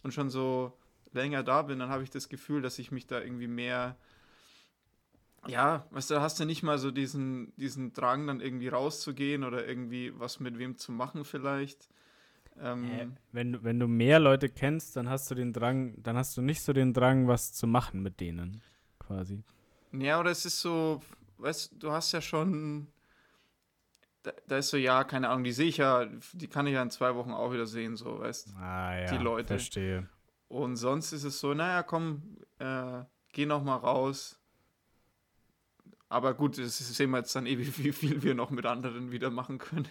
[0.04, 0.72] und schon so
[1.14, 3.98] länger da bin, dann habe ich das Gefühl, dass ich mich da irgendwie mehr
[5.48, 9.68] ja, weißt du, hast du nicht mal so diesen, diesen Drang, dann irgendwie rauszugehen oder
[9.68, 11.90] irgendwie was mit wem zu machen vielleicht.
[12.60, 16.38] Ähm, äh, wenn, wenn du mehr Leute kennst, dann hast du den Drang, dann hast
[16.38, 18.62] du nicht so den Drang, was zu machen mit denen,
[19.00, 19.44] quasi.
[19.92, 21.02] Ja, oder es ist so,
[21.38, 22.88] weißt du, hast ja schon,
[24.24, 26.82] da, da, ist so, ja, keine Ahnung, die sehe ich ja, die kann ich ja
[26.82, 28.56] in zwei Wochen auch wieder sehen, so, weißt du.
[28.58, 29.48] Ah, ja, die Leute.
[29.48, 30.10] verstehe.
[30.48, 33.04] Und sonst ist es so, naja, komm, äh,
[33.34, 34.40] geh noch mal raus.
[36.10, 39.30] Aber gut, das sehen wir jetzt dann eh, wie viel wir noch mit anderen wieder
[39.30, 39.88] machen können.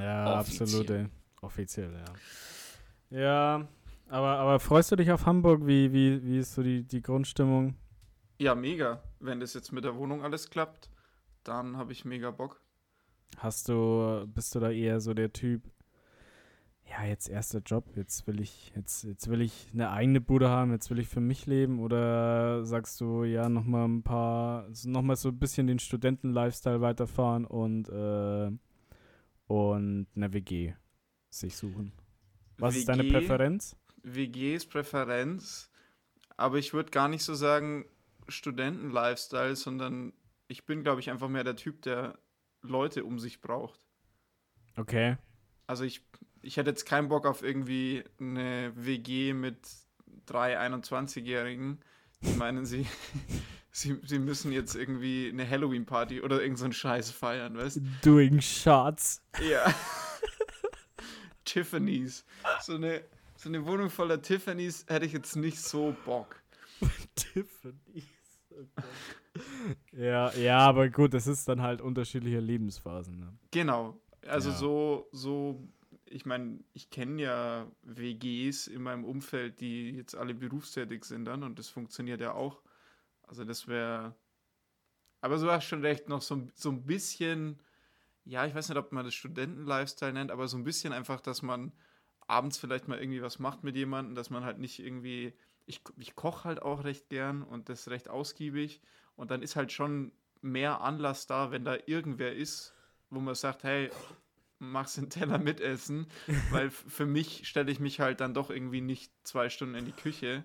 [0.00, 1.06] Ja, absolut, ey.
[1.40, 3.20] Offiziell, ja.
[3.20, 3.68] Ja,
[4.08, 5.66] aber, aber freust du dich auf Hamburg?
[5.66, 7.76] Wie, wie, wie ist so die, die Grundstimmung?
[8.38, 9.02] Ja, mega.
[9.20, 10.90] Wenn das jetzt mit der Wohnung alles klappt,
[11.44, 12.60] dann habe ich mega Bock.
[13.38, 15.62] Hast du, bist du da eher so der Typ,
[16.94, 20.70] ja, jetzt erster Job, jetzt will ich, jetzt, jetzt will ich eine eigene Bude haben,
[20.70, 25.30] jetzt will ich für mich leben oder sagst du, ja, nochmal ein paar, nochmal so
[25.30, 28.50] ein bisschen den Studenten-Lifestyle weiterfahren und, äh,
[29.46, 30.74] und eine WG
[31.30, 31.92] sich suchen?
[32.58, 33.76] Was WG, ist deine Präferenz?
[34.04, 35.70] WG ist Präferenz,
[36.36, 37.86] aber ich würde gar nicht so sagen
[38.28, 40.12] Studenten-Lifestyle, sondern
[40.46, 42.18] ich bin, glaube ich, einfach mehr der Typ, der
[42.62, 43.84] Leute um sich braucht.
[44.76, 45.16] Okay.
[45.66, 46.02] Also ich
[46.44, 49.56] ich hätte jetzt keinen Bock auf irgendwie eine WG mit
[50.26, 51.80] drei 21-Jährigen,
[52.22, 52.86] die meinen, sie,
[53.72, 57.80] sie, sie müssen jetzt irgendwie eine Halloween-Party oder irgendeinen so Scheiß feiern, weißt du?
[58.02, 59.22] Doing shots.
[59.42, 59.74] Ja.
[61.44, 62.24] Tiffany's.
[62.60, 63.02] So eine,
[63.36, 66.36] so eine Wohnung voller Tiffany's hätte ich jetzt nicht so Bock.
[67.14, 68.04] Tiffany's.
[69.92, 73.18] Ja, ja, aber gut, das ist dann halt unterschiedliche Lebensphasen.
[73.18, 73.36] Ne?
[73.50, 74.00] Genau.
[74.26, 74.56] Also ja.
[74.56, 75.68] so, so
[76.14, 81.42] ich meine, ich kenne ja WGs in meinem Umfeld, die jetzt alle berufstätig sind dann
[81.42, 82.62] und das funktioniert ja auch.
[83.24, 84.14] Also das wäre,
[85.20, 87.60] aber so hast schon recht, noch so, so ein bisschen,
[88.24, 91.42] ja, ich weiß nicht, ob man das Studenten-Lifestyle nennt, aber so ein bisschen einfach, dass
[91.42, 91.72] man
[92.28, 95.34] abends vielleicht mal irgendwie was macht mit jemandem, dass man halt nicht irgendwie,
[95.66, 98.80] ich, ich koche halt auch recht gern und das recht ausgiebig
[99.16, 102.72] und dann ist halt schon mehr Anlass da, wenn da irgendwer ist,
[103.10, 103.90] wo man sagt, hey,
[104.58, 106.06] magst den Teller mitessen,
[106.50, 109.92] weil für mich stelle ich mich halt dann doch irgendwie nicht zwei Stunden in die
[109.92, 110.44] Küche.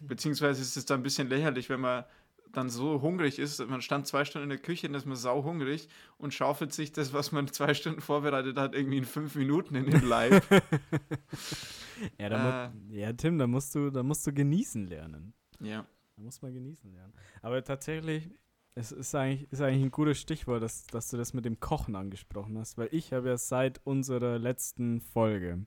[0.00, 2.04] Beziehungsweise ist es dann ein bisschen lächerlich, wenn man
[2.52, 5.44] dann so hungrig ist, man stand zwei Stunden in der Küche und ist man sau
[5.44, 9.74] hungrig und schaufelt sich das, was man zwei Stunden vorbereitet hat, irgendwie in fünf Minuten
[9.74, 10.42] in den Leib.
[12.18, 15.34] ja, da äh, ja, Tim, da musst du, da musst du genießen lernen.
[15.60, 15.86] Ja.
[16.16, 17.12] Da muss man genießen lernen.
[17.42, 18.30] Aber tatsächlich,
[18.76, 21.96] es ist eigentlich, ist eigentlich ein gutes Stichwort, dass, dass du das mit dem Kochen
[21.96, 25.66] angesprochen hast, weil ich habe ja seit unserer letzten Folge,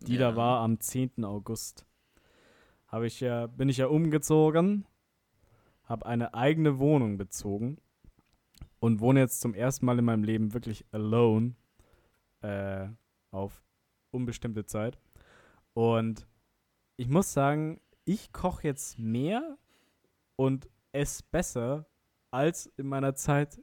[0.00, 0.30] die ja.
[0.30, 1.24] da war am 10.
[1.24, 1.84] August,
[2.86, 4.86] habe ich ja, bin ich ja umgezogen,
[5.82, 7.78] habe eine eigene Wohnung bezogen
[8.78, 11.56] und wohne jetzt zum ersten Mal in meinem Leben wirklich alone
[12.42, 12.86] äh,
[13.32, 13.64] auf
[14.12, 15.00] unbestimmte Zeit.
[15.74, 16.28] Und
[16.96, 19.58] ich muss sagen, ich koche jetzt mehr
[20.36, 21.86] und esse besser
[22.36, 23.58] als in meiner Zeit,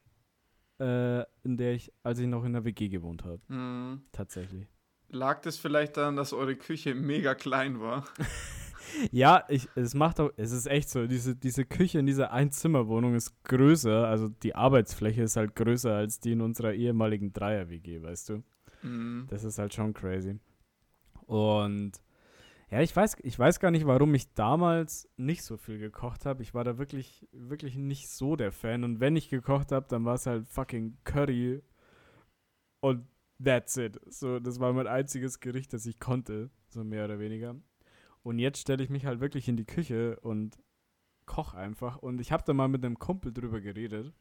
[0.79, 3.39] äh, in der ich, als ich noch in der WG gewohnt habe.
[3.47, 4.01] Mhm.
[4.11, 4.67] Tatsächlich.
[5.09, 8.05] Lag das vielleicht daran, dass eure Küche mega klein war?
[9.11, 13.13] ja, ich, es macht auch, es ist echt so, diese, diese Küche in dieser Einzimmerwohnung
[13.13, 18.29] ist größer, also die Arbeitsfläche ist halt größer als die in unserer ehemaligen Dreier-WG, weißt
[18.29, 18.43] du?
[18.81, 19.27] Mhm.
[19.29, 20.39] Das ist halt schon crazy.
[21.27, 21.91] Und
[22.73, 26.41] ja, ich weiß, ich weiß gar nicht, warum ich damals nicht so viel gekocht habe.
[26.41, 28.83] Ich war da wirklich, wirklich nicht so der Fan.
[28.83, 31.61] Und wenn ich gekocht habe, dann war es halt fucking Curry.
[32.79, 33.07] Und
[33.43, 34.01] that's it.
[34.07, 37.55] So, das war mein einziges Gericht, das ich konnte, so mehr oder weniger.
[38.23, 40.57] Und jetzt stelle ich mich halt wirklich in die Küche und
[41.27, 41.97] koche einfach.
[41.97, 44.15] Und ich habe da mal mit einem Kumpel drüber geredet.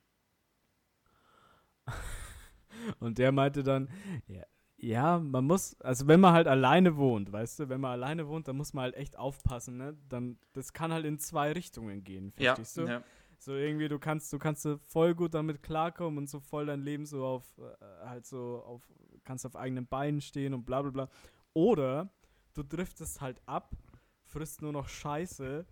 [3.00, 3.88] und der meinte dann,
[4.26, 4.42] ja,
[4.82, 8.48] ja, man muss, also wenn man halt alleine wohnt, weißt du, wenn man alleine wohnt,
[8.48, 9.96] dann muss man halt echt aufpassen, ne?
[10.08, 12.90] Dann, das kann halt in zwei Richtungen gehen, verstehst ja, du?
[12.90, 13.02] Ja.
[13.38, 17.06] So irgendwie, du kannst, du kannst voll gut damit klarkommen und so voll dein Leben
[17.06, 18.82] so auf, äh, halt so auf,
[19.22, 21.08] kannst auf eigenen Beinen stehen und bla bla bla.
[21.54, 22.12] Oder
[22.54, 23.76] du driftest halt ab,
[24.24, 25.64] frisst nur noch Scheiße,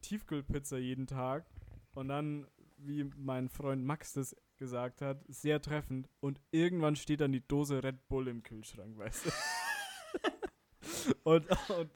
[0.00, 1.46] Tiefkühlpizza jeden Tag
[1.94, 6.08] und dann, wie mein Freund Max das gesagt hat, sehr treffend.
[6.20, 9.30] Und irgendwann steht dann die Dose Red Bull im Kühlschrank, weißt du?
[11.24, 11.46] und,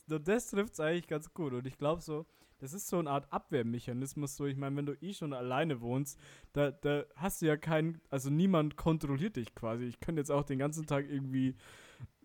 [0.09, 1.53] und, das trifft es eigentlich ganz gut.
[1.53, 2.27] Und ich glaube so,
[2.63, 4.37] das ist so eine Art Abwehrmechanismus.
[4.37, 6.17] So, ich meine, wenn du eh schon alleine wohnst,
[6.53, 9.85] da, da hast du ja keinen, also niemand kontrolliert dich quasi.
[9.85, 11.57] Ich könnte jetzt auch den ganzen Tag irgendwie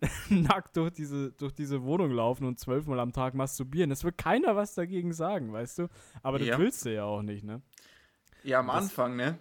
[0.30, 3.90] nackt durch diese, durch diese Wohnung laufen und zwölfmal am Tag masturbieren.
[3.90, 5.88] Es wird keiner was dagegen sagen, weißt du?
[6.22, 7.60] Aber das willst du ja auch nicht, ne?
[8.44, 9.38] Ja, am das Anfang, ne?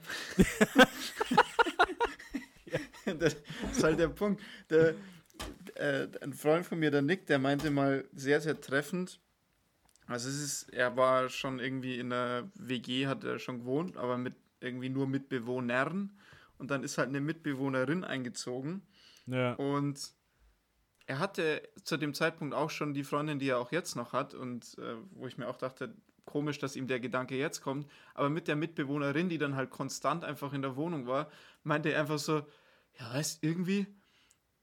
[3.19, 3.35] das
[3.71, 4.41] ist halt der Punkt.
[4.69, 4.95] Der,
[5.75, 9.19] äh, ein Freund von mir, der Nick, der meinte mal sehr, sehr treffend.
[10.07, 14.17] Also es ist, er war schon irgendwie in der WG, hat er schon gewohnt, aber
[14.17, 16.17] mit irgendwie nur Mitbewohnern.
[16.57, 18.81] Und dann ist halt eine Mitbewohnerin eingezogen.
[19.27, 19.53] Ja.
[19.53, 20.13] Und
[21.05, 24.33] er hatte zu dem Zeitpunkt auch schon die Freundin, die er auch jetzt noch hat,
[24.33, 25.93] und äh, wo ich mir auch dachte,
[26.27, 27.89] komisch, dass ihm der Gedanke jetzt kommt.
[28.13, 31.31] Aber mit der Mitbewohnerin, die dann halt konstant einfach in der Wohnung war,
[31.63, 32.45] meinte er einfach so,
[32.99, 33.87] ja, weißt irgendwie,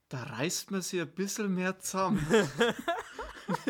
[0.09, 2.25] da reißt man sich ein bisschen mehr zusammen.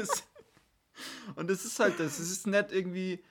[1.36, 3.22] und es ist halt das, es ist nicht irgendwie,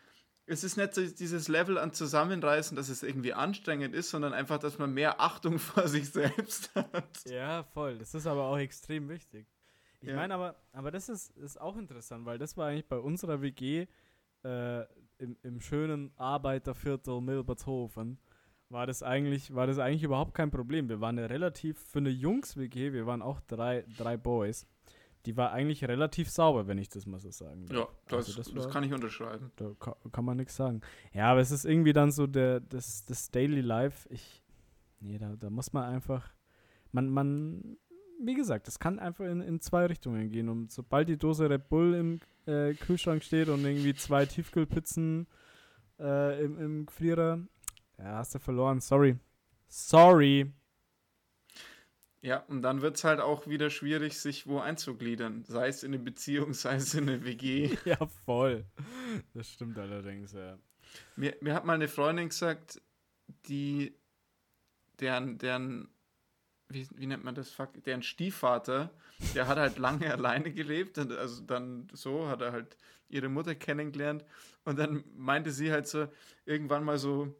[0.45, 4.57] es ist nicht so dieses Level an Zusammenreißen, dass es irgendwie anstrengend ist, sondern einfach,
[4.59, 7.23] dass man mehr Achtung vor sich selbst hat.
[7.25, 7.97] Ja, voll.
[7.97, 9.47] Das ist aber auch extrem wichtig.
[10.01, 10.15] Ich Ja.
[10.17, 13.87] meine aber, aber das ist, ist auch interessant, weil das war eigentlich bei unserer WG
[14.43, 14.81] äh,
[15.19, 18.17] im, im schönen Arbeiterviertel Milbertshofen,
[18.69, 20.89] war das eigentlich, war das eigentlich überhaupt kein Problem.
[20.89, 24.65] Wir waren eine relativ, für eine Jungs-WG, wir waren auch drei, drei Boys,
[25.25, 27.89] die war eigentlich relativ sauber, wenn ich das mal so sagen Ja, darf.
[28.07, 29.51] das, Also das, war- kann ich unterschreiben.
[29.55, 30.81] da kann, kann man nichts sagen.
[31.13, 34.09] Ja, aber es ist irgendwie dann so der, das, das Daily Life.
[34.11, 34.43] Ich,
[34.99, 36.33] nee, da, da muss man einfach,
[36.91, 37.77] man, man,
[38.21, 40.49] wie gesagt, das kann einfach in, in zwei Richtungen gehen.
[40.49, 45.27] Und sobald die Dose Red Bull im äh, Kühlschrank steht und irgendwie zwei Tiefkühlpizzen
[45.99, 47.39] äh, im, im Gefrierer,
[47.97, 48.79] ja, hast du verloren.
[48.79, 49.17] Sorry.
[49.67, 50.51] Sorry.
[52.23, 55.43] Ja, und dann wird es halt auch wieder schwierig, sich wo einzugliedern.
[55.43, 57.75] Sei es in eine Beziehung, sei es in eine WG.
[57.85, 58.65] ja, voll.
[59.33, 60.57] Das stimmt allerdings, ja.
[61.17, 62.81] Mir, mir hat mal eine Freundin gesagt,
[63.47, 63.93] die,
[64.99, 65.89] deren, deren,
[66.73, 68.89] wie, wie nennt man das, Fuck, deren Stiefvater,
[69.35, 72.77] der hat halt lange alleine gelebt und also dann so hat er halt
[73.09, 74.25] ihre Mutter kennengelernt
[74.65, 76.07] und dann meinte sie halt so
[76.45, 77.35] irgendwann mal so,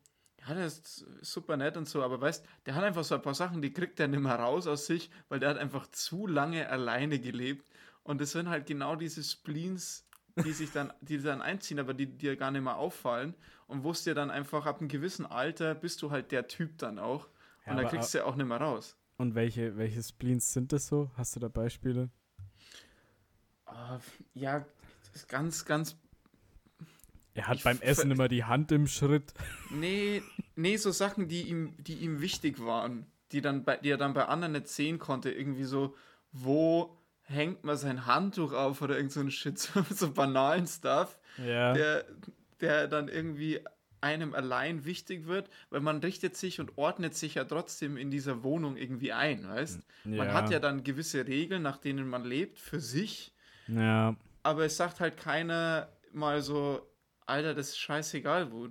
[0.48, 3.34] ja, der ist super nett und so, aber weißt, der hat einfach so ein paar
[3.34, 6.69] Sachen, die kriegt er nicht mehr raus aus sich, weil der hat einfach zu lange
[6.69, 7.69] alleine gelebt
[8.04, 10.06] und das sind halt genau diese Spleens,
[10.43, 13.34] die sich dann, die dann einziehen, aber die dir gar nicht mehr auffallen
[13.67, 17.00] und wusst dir dann einfach ab einem gewissen Alter bist du halt der Typ dann
[17.00, 17.30] auch
[17.65, 18.98] Ja, und aber- kriegst du ja auch nicht mehr raus.
[19.17, 21.12] Und welche, welche Spleens sind das so?
[21.15, 22.10] Hast du da Beispiele?
[23.65, 23.99] Ah,
[24.34, 24.65] ja,
[25.28, 25.95] ganz, ganz
[27.34, 29.34] Er hat beim Essen immer die Hand im Schritt.
[29.71, 30.21] Nee,
[30.56, 34.13] nee, so Sachen, die ihm, die ihm wichtig waren, die, dann bei, die er dann
[34.13, 35.32] bei anderen nicht sehen konnte.
[35.32, 35.95] Irgendwie so,
[36.32, 41.17] wo hängt man sein Handtuch auf oder irgend so ein Shit, so, so banalen Stuff,
[41.38, 41.73] Ja.
[41.73, 42.06] der,
[42.62, 43.62] der dann irgendwie
[44.03, 48.43] einem allein wichtig wird, weil man richtet sich und ordnet sich ja trotzdem in dieser
[48.43, 49.79] Wohnung irgendwie ein, weißt?
[50.03, 53.33] Man hat ja dann gewisse Regeln, nach denen man lebt, für sich,
[53.67, 54.15] Ja.
[54.43, 56.85] aber es sagt halt keiner mal so,
[57.25, 58.67] Alter, das ist scheißegal, wo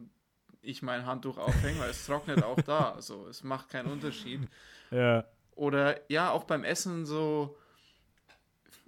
[0.60, 2.92] ich mein Handtuch aufhänge, weil es trocknet auch da.
[2.96, 4.40] Also es macht keinen Unterschied.
[4.90, 5.24] Ja.
[5.56, 7.56] Oder ja, auch beim Essen so,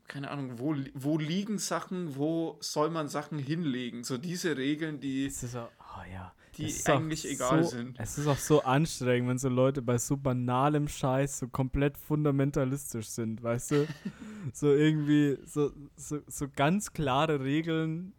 [0.06, 4.04] keine Ahnung, wo, wo liegen Sachen, wo soll man Sachen hinlegen?
[4.04, 6.34] So diese Regeln, die, Es ist auch, oh ja.
[6.56, 7.98] die eigentlich egal so, sind.
[7.98, 13.08] Es ist auch so anstrengend, wenn so Leute bei so banalem Scheiß so komplett fundamentalistisch
[13.08, 13.86] sind, weißt du?
[14.52, 18.12] so irgendwie, so, so, so ganz klare Regeln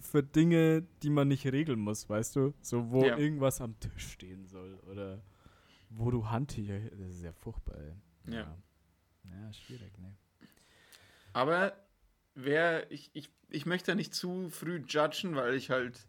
[0.00, 2.54] für Dinge, die man nicht regeln muss, weißt du?
[2.60, 3.16] So, wo Ja.
[3.16, 5.22] irgendwas am Tisch stehen soll oder
[5.90, 8.34] wo du Handtücher, das ist ja furchtbar, ey.
[8.34, 8.56] Ja.
[9.24, 10.14] Ja, schwierig, ne?
[11.32, 11.72] Aber
[12.34, 16.06] wer, ich, ich, ich möchte nicht zu früh judgen, weil ich halt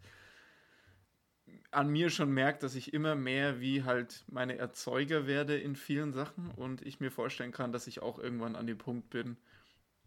[1.70, 6.12] an mir schon merke, dass ich immer mehr wie halt meine Erzeuger werde in vielen
[6.12, 9.36] Sachen und ich mir vorstellen kann, dass ich auch irgendwann an dem Punkt bin,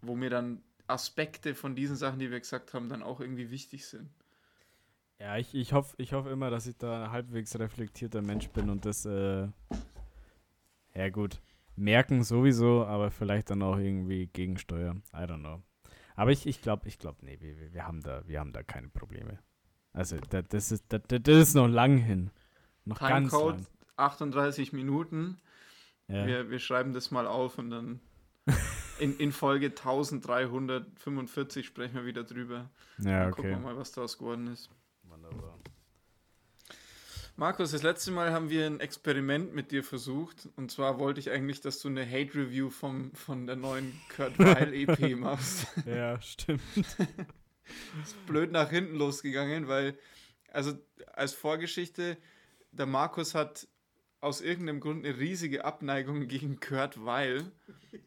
[0.02, 3.86] wo mir dann Aspekte von diesen Sachen, die wir gesagt haben, dann auch irgendwie wichtig
[3.86, 4.10] sind.
[5.20, 8.70] Ja, ich, ich hoffe ich hoff immer, dass ich da ein halbwegs reflektierter Mensch bin
[8.70, 9.48] und das, äh,
[10.96, 11.40] ja gut,
[11.76, 15.04] merken sowieso, aber vielleicht dann auch irgendwie gegensteuern.
[15.14, 15.62] I don't know.
[16.16, 18.90] Aber ich, glaube, ich glaube, nee, wir, wir- wir, haben da, wir haben da keine
[18.90, 19.40] Probleme.
[19.94, 22.32] Also, da, das, ist, da, da- das ist noch lang hin.
[22.86, 23.68] Noch ganz Timecode lang.
[23.98, 25.38] 38 Minuten.
[26.08, 26.26] Ja.
[26.26, 28.00] Wir, wir schreiben das mal auf und dann
[29.00, 32.70] in, in Folge 1345 sprechen wir wieder drüber.
[33.00, 33.60] ja, Dann Gucken okay.
[33.62, 34.70] wir mal, was daraus geworden ist.
[35.04, 35.58] Wunderbar.
[37.38, 40.50] Markus, das letzte Mal haben wir ein Experiment mit dir versucht.
[40.58, 44.74] Und zwar wollte ich eigentlich, dass du eine Hate-Review vom- von der neuen Kurt Weil
[44.74, 45.68] EP machst.
[45.86, 46.62] Ja, stimmt.
[48.04, 49.98] ist blöd nach hinten losgegangen, weil,
[50.52, 50.74] also
[51.14, 52.18] als Vorgeschichte,
[52.72, 53.68] der Markus hat
[54.20, 57.52] aus irgendeinem Grund eine riesige Abneigung gegen Kurt Weil,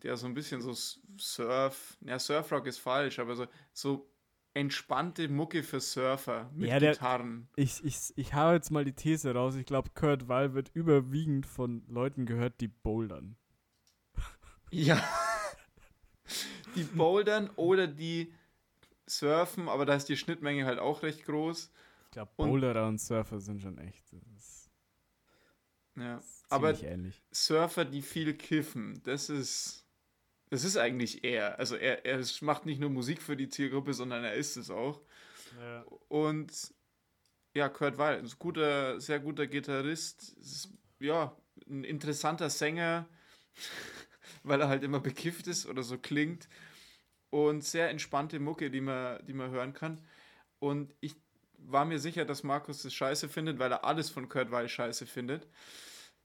[0.03, 0.75] der so ein bisschen so
[1.19, 4.09] Surf, ja, Surfrock ist falsch, aber so, so
[4.57, 7.49] entspannte Mucke für Surfer mit Ja, der- Gitarren.
[7.57, 9.57] Ich, ich, ich habe jetzt mal die These raus.
[9.57, 13.37] Ich glaube, Kurt Wall wird überwiegend von Leuten gehört, die bouldern.
[14.71, 15.03] Ja.
[16.77, 18.33] die bouldern oder die
[19.07, 21.71] surfen, aber da ist die Schnittmenge halt auch recht groß.
[22.07, 24.05] Ich glaube, Boulderer und, und, Surfer sind schon echt.
[25.97, 27.23] ja, aber ähnlich.
[27.31, 29.83] Surfer, die viel kiffen, das ist.
[30.51, 31.59] Das ist eigentlich er.
[31.59, 35.01] Also er, er macht nicht nur Musik für die Zielgruppe, sondern er ist es auch.
[35.59, 35.85] Ja.
[36.09, 36.73] Und
[37.55, 40.35] ja, Kurt Weil, ein guter, sehr guter Gitarrist.
[40.35, 40.69] Ist,
[41.01, 41.35] ja,
[41.69, 43.09] ein interessanter Sänger,
[44.45, 46.49] weil er halt immer bekifft ist oder so klingt
[47.35, 49.99] und sehr entspannte Mucke, die man, die man hören kann.
[50.61, 51.17] Und ich
[51.59, 55.05] war mir sicher, dass Markus das scheiße findet, weil er alles von Kurt Weil scheiße
[55.05, 55.49] findet.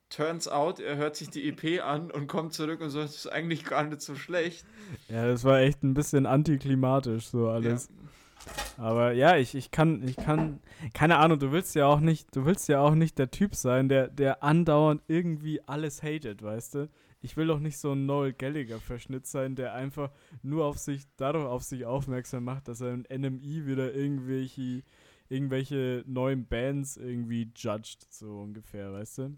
[0.09, 3.27] Turns out, er hört sich die EP an und kommt zurück und sagt, das ist
[3.27, 4.67] eigentlich gar nicht so schlecht.
[5.07, 7.89] Ja, das war echt ein bisschen antiklimatisch, so alles.
[7.89, 8.83] Ja.
[8.85, 10.59] Aber ja, ich, ich kann, ich kann,
[10.93, 13.89] keine Ahnung, du willst ja auch nicht, du willst ja auch nicht der Typ sein,
[13.89, 16.89] der, der andauernd irgendwie alles hatet, weißt du?
[17.21, 21.45] Ich will doch nicht so ein Noel Gallagher-Verschnitt sein, der einfach nur auf sich, dadurch
[21.45, 24.83] auf sich aufmerksam macht, dass er ein NMI wieder irgendwelche,
[25.27, 29.37] irgendwelche neuen Bands irgendwie judged, so ungefähr, weißt du?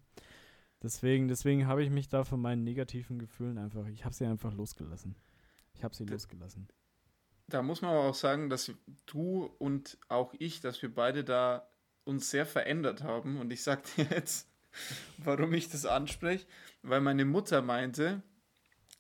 [0.84, 4.54] Deswegen, deswegen habe ich mich da von meinen negativen Gefühlen einfach, ich habe sie einfach
[4.54, 5.15] losgelassen.
[5.74, 6.67] Ich habe sie da, losgelassen.
[7.48, 8.72] Da muss man aber auch sagen, dass
[9.06, 11.67] du und auch ich, dass wir beide da
[12.04, 13.39] uns sehr verändert haben.
[13.39, 14.51] Und ich sag dir jetzt,
[15.17, 16.45] warum ich das anspreche
[16.84, 18.21] weil meine Mutter meinte,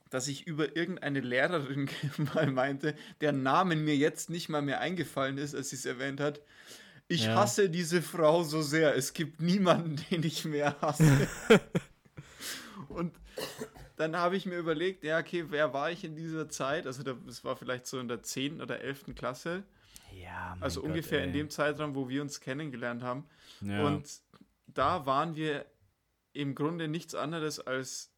[0.09, 1.89] dass ich über irgendeine Lehrerin
[2.33, 6.19] mal meinte, deren Namen mir jetzt nicht mal mehr eingefallen ist, als sie es erwähnt
[6.19, 6.41] hat.
[7.07, 7.35] Ich ja.
[7.35, 8.95] hasse diese Frau so sehr.
[8.95, 11.27] Es gibt niemanden, den ich mehr hasse.
[12.89, 13.13] Und
[13.97, 16.87] dann habe ich mir überlegt, ja, okay, wer war ich in dieser Zeit?
[16.87, 18.61] Also, das war vielleicht so in der 10.
[18.61, 19.15] oder 11.
[19.15, 19.63] Klasse.
[20.21, 21.27] Ja, Also Gott, ungefähr ey.
[21.27, 23.25] in dem Zeitraum, wo wir uns kennengelernt haben.
[23.61, 23.85] Ja.
[23.85, 24.07] Und
[24.73, 25.65] da waren wir
[26.33, 28.11] im Grunde nichts anderes als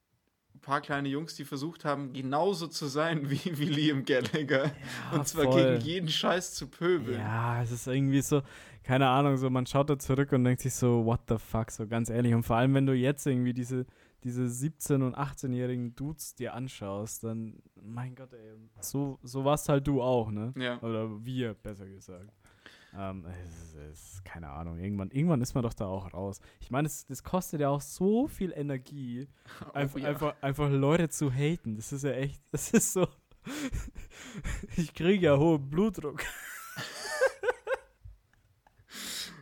[0.56, 4.66] ein paar kleine Jungs, die versucht haben, genauso zu sein wie, wie Liam Gallagher.
[4.66, 5.64] Ja, und zwar voll.
[5.64, 7.20] gegen jeden Scheiß zu pöbeln.
[7.20, 8.42] Ja, es ist irgendwie so,
[8.84, 11.88] keine Ahnung, so man schaut da zurück und denkt sich so, what the fuck, so
[11.88, 12.34] ganz ehrlich.
[12.34, 13.86] Und vor allem, wenn du jetzt irgendwie diese,
[14.24, 19.88] diese 17- und 18-jährigen Dudes dir anschaust, dann, mein Gott, ey, so, so warst halt
[19.88, 20.54] du auch, ne?
[20.58, 20.80] Ja.
[20.82, 22.32] Oder wir, besser gesagt.
[22.96, 26.40] Ähm, es, es, keine Ahnung, irgendwann, irgendwann ist man doch da auch raus.
[26.60, 29.28] Ich meine, das kostet ja auch so viel Energie,
[29.68, 30.10] oh, einfach, ja.
[30.10, 31.76] einfach, einfach Leute zu haten.
[31.76, 33.08] Das ist ja echt, das ist so.
[34.78, 36.22] ich kriege ja hohen Blutdruck.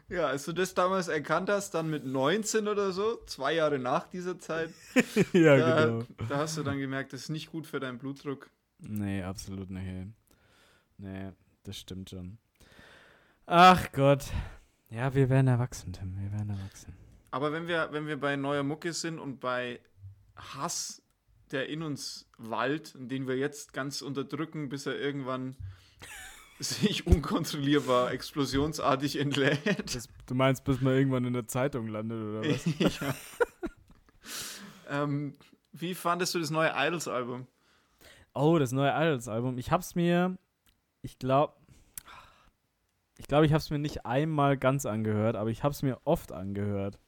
[0.07, 4.07] Ja, als du das damals erkannt hast, dann mit 19 oder so, zwei Jahre nach
[4.07, 4.69] dieser Zeit,
[5.31, 6.03] ja, da, genau.
[6.27, 8.49] da hast du dann gemerkt, das ist nicht gut für deinen Blutdruck.
[8.79, 10.09] Nee, absolut nicht.
[10.97, 11.31] Nee,
[11.63, 12.39] das stimmt schon.
[13.53, 14.23] Ach Gott.
[14.89, 16.17] Ja, wir werden erwachsen, Tim.
[16.17, 16.95] Wir werden erwachsen.
[17.31, 19.81] Aber wenn wir, wenn wir bei neuer Mucke sind und bei
[20.37, 21.01] Hass,
[21.51, 25.57] der in uns wallt den wir jetzt ganz unterdrücken, bis er irgendwann
[26.61, 29.95] sich unkontrollierbar explosionsartig entlädt.
[29.95, 32.65] Das, du meinst, bis man irgendwann in der Zeitung landet, oder was?
[33.01, 33.15] ja.
[34.89, 35.35] ähm,
[35.73, 37.47] wie fandest du das neue Idols-Album?
[38.33, 39.57] Oh, das neue Idols-Album.
[39.57, 40.37] Ich hab's mir,
[41.01, 41.53] ich glaube,
[43.21, 45.99] ich glaube, ich habe es mir nicht einmal ganz angehört, aber ich habe es mir
[46.05, 46.99] oft angehört.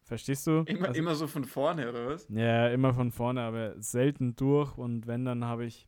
[0.00, 0.62] Verstehst du?
[0.64, 2.26] Immer, also, immer so von vorne, oder was?
[2.30, 4.78] Ja, immer von vorne, aber selten durch.
[4.78, 5.86] Und wenn, dann habe ich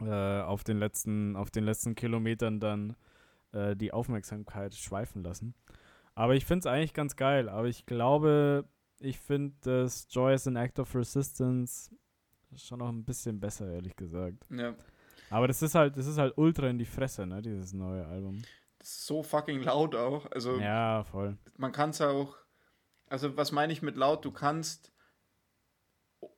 [0.00, 2.96] äh, auf, den letzten, auf den letzten Kilometern dann
[3.52, 5.54] äh, die Aufmerksamkeit schweifen lassen.
[6.14, 7.50] Aber ich finde es eigentlich ganz geil.
[7.50, 8.64] Aber ich glaube,
[8.98, 11.94] ich finde das Joy as an Act of Resistance
[12.56, 14.46] schon noch ein bisschen besser, ehrlich gesagt.
[14.48, 14.74] Ja.
[15.28, 18.42] Aber das ist halt, das ist halt ultra in die Fresse, ne, dieses neue Album
[18.86, 20.30] so fucking laut auch.
[20.30, 21.36] Also, ja, voll.
[21.56, 22.36] Man kann es auch.
[23.08, 24.24] Also, was meine ich mit laut?
[24.24, 24.92] Du kannst,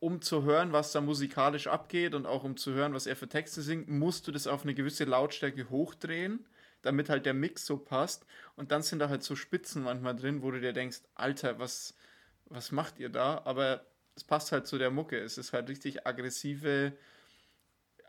[0.00, 3.28] um zu hören, was da musikalisch abgeht und auch um zu hören, was er für
[3.28, 6.46] Texte singt, musst du das auf eine gewisse Lautstärke hochdrehen,
[6.82, 8.24] damit halt der Mix so passt.
[8.56, 11.94] Und dann sind da halt so Spitzen manchmal drin, wo du dir denkst, Alter, was,
[12.46, 13.42] was macht ihr da?
[13.44, 13.84] Aber
[14.14, 15.18] es passt halt zu der Mucke.
[15.18, 16.94] Es ist halt richtig aggressive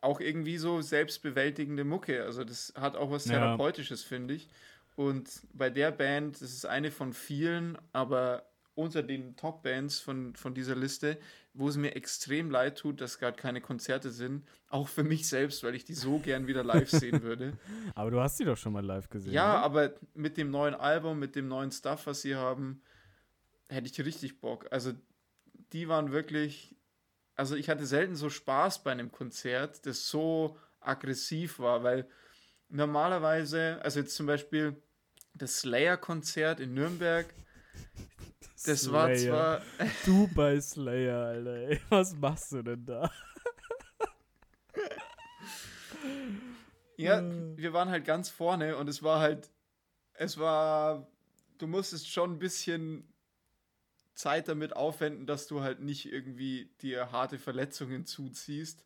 [0.01, 2.23] auch irgendwie so selbstbewältigende Mucke.
[2.23, 4.07] Also das hat auch was Therapeutisches, ja.
[4.07, 4.49] finde ich.
[4.95, 8.43] Und bei der Band, das ist eine von vielen, aber
[8.75, 11.17] unter den Top-Bands von, von dieser Liste,
[11.53, 14.47] wo es mir extrem leid tut, dass gerade keine Konzerte sind.
[14.69, 17.53] Auch für mich selbst, weil ich die so gern wieder live sehen würde.
[17.95, 19.33] Aber du hast sie doch schon mal live gesehen.
[19.33, 19.63] Ja, oder?
[19.63, 22.81] aber mit dem neuen Album, mit dem neuen Stuff, was sie haben,
[23.67, 24.67] hätte ich richtig Bock.
[24.71, 24.93] Also
[25.73, 26.75] die waren wirklich
[27.39, 32.05] also ich hatte selten so Spaß bei einem Konzert, das so aggressiv war, weil
[32.67, 34.75] normalerweise, also jetzt zum Beispiel
[35.33, 37.33] das Slayer-Konzert in Nürnberg,
[38.65, 38.93] das Slayer.
[38.93, 39.61] war zwar.
[40.05, 41.55] Du bei Slayer, Alter.
[41.55, 41.81] Ey.
[41.87, 43.09] Was machst du denn da?
[46.97, 47.23] Ja,
[47.55, 49.49] wir waren halt ganz vorne und es war halt,
[50.15, 51.07] es war,
[51.57, 53.07] du musstest schon ein bisschen
[54.13, 58.85] Zeit damit aufwenden, dass du halt nicht irgendwie dir harte Verletzungen zuziehst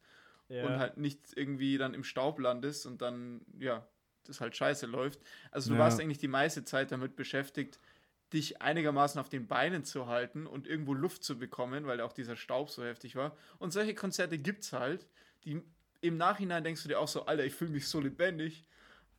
[0.50, 0.66] ja.
[0.66, 3.88] und halt nicht irgendwie dann im Staub landest und dann, ja,
[4.26, 5.20] das halt scheiße läuft.
[5.52, 5.82] Also du ja.
[5.82, 7.80] warst eigentlich die meiste Zeit damit beschäftigt,
[8.32, 12.36] dich einigermaßen auf den Beinen zu halten und irgendwo Luft zu bekommen, weil auch dieser
[12.36, 13.38] Staub so heftig war.
[13.60, 15.08] Und solche Konzerte gibt's halt,
[15.44, 15.62] die
[16.02, 18.68] im Nachhinein denkst du dir auch so, Alter, ich fühle mich so lebendig.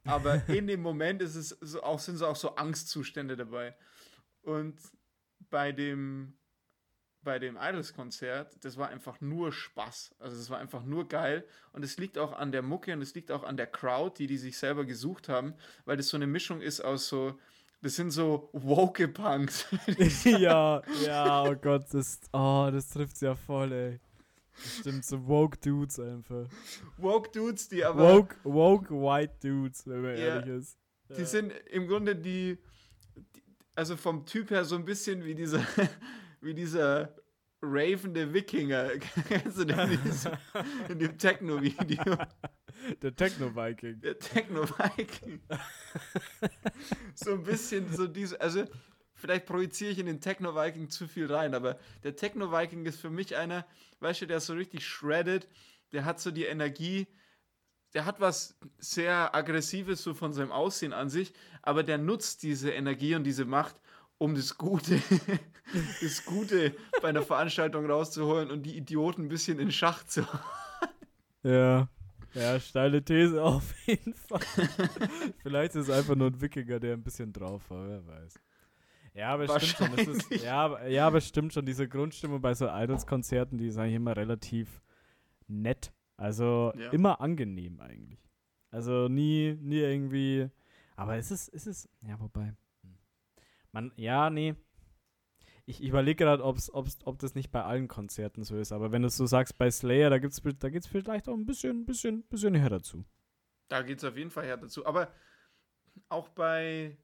[0.05, 3.75] Aber in dem Moment ist es so, auch, sind so auch so Angstzustände dabei.
[4.43, 4.79] Und
[5.55, 6.33] bei dem,
[7.23, 10.17] bei dem Idols-Konzert, das war einfach nur Spaß.
[10.19, 11.45] Also es war einfach nur geil.
[11.73, 14.27] Und es liegt auch an der Mucke und es liegt auch an der Crowd, die
[14.27, 17.39] die sich selber gesucht haben, weil das so eine Mischung ist aus so,
[17.83, 19.67] das sind so woke Punks.
[20.25, 24.01] ja, ja, oh Gott, das, oh, das trifft ja voll, ey.
[24.81, 26.49] Stimmt, so woke Dudes einfach.
[26.97, 28.13] Woke Dudes, die aber.
[28.13, 30.79] Woke, woke White Dudes, wenn man ja, ehrlich ist.
[31.11, 31.27] Die ja.
[31.27, 32.59] sind im Grunde die,
[33.15, 33.43] die,
[33.75, 35.65] also vom Typ her so ein bisschen wie dieser,
[36.41, 37.15] wie dieser
[37.63, 38.91] ravende Wikinger.
[39.29, 39.99] Kennst du den
[40.89, 42.03] in dem Techno-Video?
[43.03, 44.01] Der Techno-Viking.
[44.01, 45.41] Der Techno-Viking.
[47.15, 48.65] so ein bisschen so diese, also
[49.15, 53.37] vielleicht projiziere ich in den Techno-Viking zu viel rein, aber der Techno-Viking ist für mich
[53.37, 53.65] einer,
[54.01, 55.49] weißt du, der ist so richtig shredded,
[55.93, 57.07] der hat so die Energie,
[57.95, 61.33] der hat was sehr Aggressives so von seinem Aussehen an sich,
[61.63, 63.77] aber der nutzt diese Energie und diese Macht,
[64.19, 65.01] um das Gute,
[66.03, 70.45] das Gute bei einer Veranstaltung rauszuholen und die Idioten ein bisschen in Schach zu halten.
[71.45, 71.89] Ja.
[72.35, 74.41] Ja, steile These auf jeden Fall.
[75.43, 78.35] Vielleicht ist es einfach nur ein Wikinger, der ein bisschen drauf war, wer weiß.
[79.15, 80.15] Ja, aber stimmt schon.
[80.17, 81.65] Ist, ja, ja, aber stimmt schon.
[81.65, 84.83] Diese Grundstimmung bei so Idols-Konzerten, die ist eigentlich immer relativ
[85.47, 85.93] nett.
[86.17, 86.91] Also ja.
[86.91, 88.31] immer angenehm eigentlich.
[88.71, 90.51] Also nie, nie irgendwie.
[90.97, 92.55] Aber es ist, es ist, ja, wobei.
[92.83, 92.99] Hm.
[93.73, 94.55] Man, ja, nee.
[95.67, 98.73] Ich, ich überlege gerade, ob's, ob's, ob das nicht bei allen Konzerten so ist.
[98.73, 101.87] Aber wenn du so sagst, bei Slayer, da gibt es da vielleicht auch ein bisschen,
[101.87, 103.05] bisschen, bisschen her dazu.
[103.69, 104.85] Da geht es auf jeden Fall her dazu.
[104.85, 105.11] Aber
[106.09, 106.99] auch bei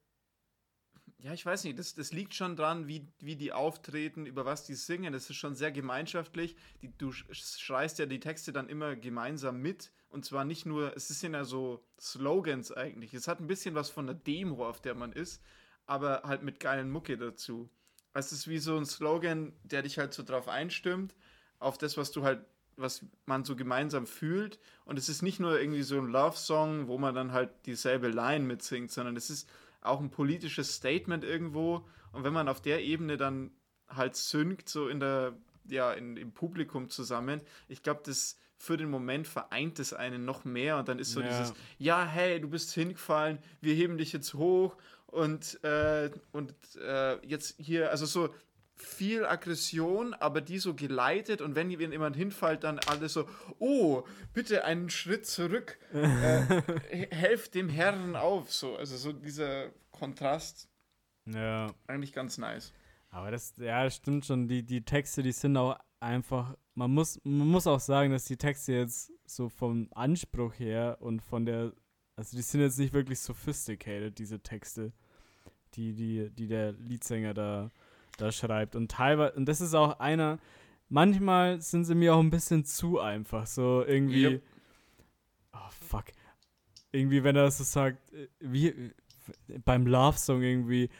[1.22, 4.64] ja, ich weiß nicht, das, das liegt schon dran, wie, wie die auftreten, über was
[4.64, 5.12] die singen.
[5.12, 6.56] Das ist schon sehr gemeinschaftlich.
[6.82, 9.92] Die, du schreist ja die Texte dann immer gemeinsam mit.
[10.08, 13.14] Und zwar nicht nur, es sind ja so Slogans eigentlich.
[13.14, 15.42] Es hat ein bisschen was von der Demo, auf der man ist,
[15.86, 17.70] aber halt mit geilen Mucke dazu.
[18.12, 21.14] Es ist wie so ein Slogan, der dich halt so drauf einstimmt,
[21.58, 22.44] auf das, was du halt,
[22.76, 24.58] was man so gemeinsam fühlt.
[24.84, 28.44] Und es ist nicht nur irgendwie so ein Love-Song, wo man dann halt dieselbe Line
[28.44, 29.48] mitsingt, sondern es ist
[29.80, 31.86] auch ein politisches Statement irgendwo.
[32.12, 33.50] Und wenn man auf der Ebene dann
[33.88, 35.36] halt synkt, so in der,
[35.68, 40.44] ja, in, im Publikum zusammen, ich glaube, das für den Moment vereint es einen noch
[40.44, 41.28] mehr und dann ist so ja.
[41.28, 44.76] dieses, ja, hey, du bist hingefallen, wir heben dich jetzt hoch
[45.06, 48.34] und, äh, und äh, jetzt hier, also so
[48.82, 53.28] viel Aggression, aber die so geleitet und wenn jemand hinfällt, dann alles so,
[53.58, 60.68] oh, bitte einen Schritt zurück, äh, helft dem Herrn auf, so, also so dieser Kontrast.
[61.26, 61.72] Ja.
[61.86, 62.72] Eigentlich ganz nice.
[63.10, 67.20] Aber das, ja, das stimmt schon, die, die Texte, die sind auch einfach, man muss,
[67.24, 71.72] man muss auch sagen, dass die Texte jetzt so vom Anspruch her und von der,
[72.16, 74.92] also die sind jetzt nicht wirklich sophisticated, diese Texte,
[75.74, 77.70] die, die, die der Leadsänger da
[78.20, 78.76] da schreibt.
[78.76, 80.38] Und teilweise, und das ist auch einer,
[80.88, 83.46] manchmal sind sie mir auch ein bisschen zu einfach.
[83.46, 84.24] So irgendwie.
[84.24, 84.42] Yep.
[85.52, 86.04] Oh, fuck.
[86.92, 88.92] Irgendwie, wenn er so sagt, äh, wie
[89.64, 90.90] beim Love-Song irgendwie,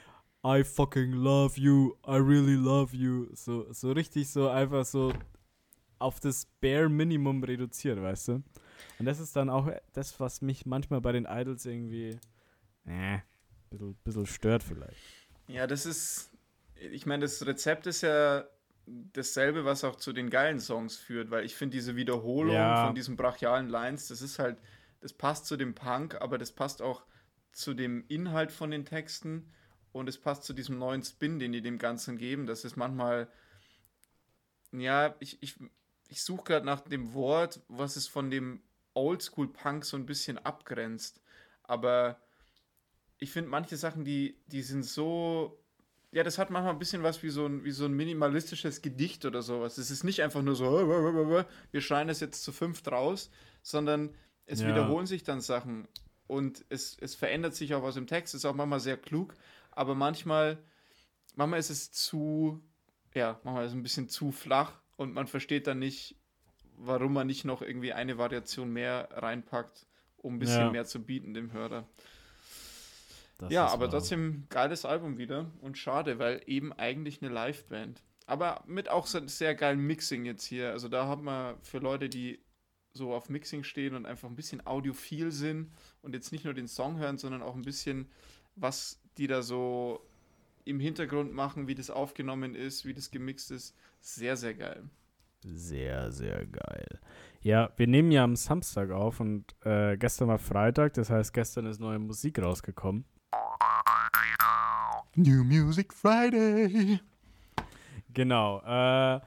[0.45, 3.29] I fucking love you, I really love you.
[3.35, 5.13] So, so richtig so einfach so
[5.99, 8.33] auf das Bare Minimum reduziert, weißt du?
[8.99, 12.19] Und das ist dann auch das, was mich manchmal bei den Idols irgendwie,
[12.87, 13.19] äh,
[13.69, 14.99] bisschen, bisschen stört vielleicht.
[15.47, 16.31] Ja, das ist,
[16.81, 18.45] ich meine, das Rezept ist ja
[18.87, 22.87] dasselbe, was auch zu den geilen Songs führt, weil ich finde diese Wiederholung ja.
[22.87, 24.59] von diesen brachialen Lines, das ist halt,
[25.01, 27.05] das passt zu dem Punk, aber das passt auch
[27.53, 29.53] zu dem Inhalt von den Texten
[29.93, 32.47] und es passt zu diesem neuen Spin, den die dem Ganzen geben.
[32.47, 33.29] Das ist manchmal,
[34.73, 35.57] ja, ich, ich,
[36.09, 38.63] ich suche gerade nach dem Wort, was es von dem
[38.95, 41.21] Oldschool-Punk so ein bisschen abgrenzt.
[41.63, 42.21] Aber
[43.19, 45.60] ich finde manche Sachen, die, die sind so
[46.13, 49.25] ja, das hat manchmal ein bisschen was wie so ein, wie so ein minimalistisches Gedicht
[49.25, 49.79] oder sowas.
[49.79, 53.31] Es ist nicht einfach nur so, wir schreien es jetzt zu fünft raus,
[53.63, 54.15] sondern
[54.47, 54.69] es ja.
[54.69, 55.87] wiederholen sich dann Sachen
[56.27, 58.35] und es, es verändert sich auch was im Text.
[58.35, 59.35] Ist auch manchmal sehr klug,
[59.71, 60.59] aber manchmal,
[61.37, 62.61] manchmal ist es zu,
[63.15, 66.17] ja, manchmal ist es ein bisschen zu flach und man versteht dann nicht,
[66.77, 69.87] warum man nicht noch irgendwie eine Variation mehr reinpackt,
[70.17, 70.71] um ein bisschen ja.
[70.71, 71.87] mehr zu bieten dem Hörer.
[73.41, 73.91] Das ja, aber wahr.
[73.91, 78.03] trotzdem geiles Album wieder und schade, weil eben eigentlich eine Liveband.
[78.27, 80.71] Aber mit auch sehr geilen Mixing jetzt hier.
[80.71, 82.39] Also da hat man für Leute, die
[82.93, 85.73] so auf Mixing stehen und einfach ein bisschen audiophil sind
[86.03, 88.11] und jetzt nicht nur den Song hören, sondern auch ein bisschen,
[88.57, 90.07] was die da so
[90.65, 93.75] im Hintergrund machen, wie das aufgenommen ist, wie das gemixt ist.
[94.01, 94.89] Sehr, sehr geil.
[95.43, 97.01] Sehr, sehr geil.
[97.41, 101.67] Ja, wir nehmen ja am Samstag auf und äh, gestern war Freitag, das heißt, gestern
[101.67, 103.07] ist neue Musik rausgekommen.
[105.17, 107.01] New Music Friday.
[108.13, 108.61] Genau.
[108.61, 109.21] Äh,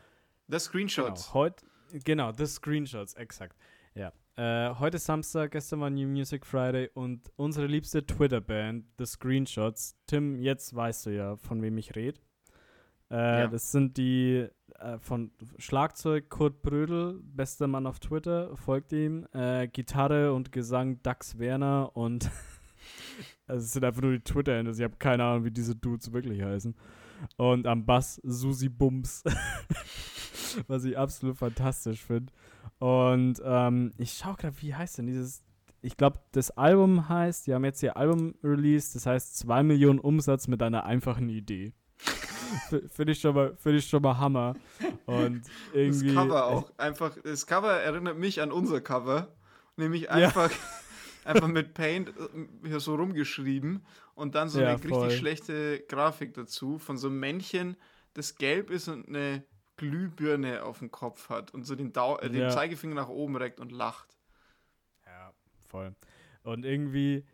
[0.47, 1.27] The Screenshots.
[1.27, 1.61] Genau, heut,
[2.03, 3.55] genau, The Screenshots, exakt.
[3.95, 4.11] Ja.
[4.35, 9.95] Äh, heute ist Samstag, gestern war New Music Friday und unsere liebste Twitter-Band, The Screenshots.
[10.07, 12.19] Tim, jetzt weißt du ja, von wem ich rede.
[13.11, 13.47] Äh, ja.
[13.47, 14.47] Das sind die
[14.79, 19.27] äh, von Schlagzeug Kurt Brödel, bester Mann auf Twitter, folgt ihm.
[19.33, 22.29] Äh, Gitarre und Gesang Dax Werner und
[23.47, 24.79] also es sind einfach nur die Twitter-Handles.
[24.79, 26.75] Ich habe keine Ahnung, wie diese Dudes wirklich heißen.
[27.37, 29.23] Und am Bass Susi Bums.
[30.67, 32.31] Was ich absolut fantastisch finde.
[32.79, 35.43] Und ähm, ich schaue gerade, wie heißt denn dieses.
[35.81, 39.99] Ich glaube, das Album heißt, die haben jetzt ihr Album released, das heißt 2 Millionen
[39.99, 41.73] Umsatz mit einer einfachen Idee.
[42.89, 44.55] Finde ich, schon mal, find ich schon mal Hammer.
[45.05, 45.41] Und
[45.73, 46.07] irgendwie.
[46.07, 46.71] Das Cover auch.
[46.77, 49.27] Einfach, das Cover erinnert mich an unser Cover.
[49.75, 50.51] Nämlich einfach.
[50.51, 50.57] Ja
[51.25, 55.03] einfach mit Paint äh, hier so rumgeschrieben und dann so ja, eine voll.
[55.03, 57.77] richtig schlechte Grafik dazu von so einem Männchen,
[58.13, 59.43] das gelb ist und eine
[59.77, 62.49] Glühbirne auf dem Kopf hat und so den, Dau äh, den ja.
[62.49, 64.17] Zeigefinger nach oben reckt und lacht.
[65.05, 65.33] Ja,
[65.67, 65.95] voll.
[66.43, 67.25] Und irgendwie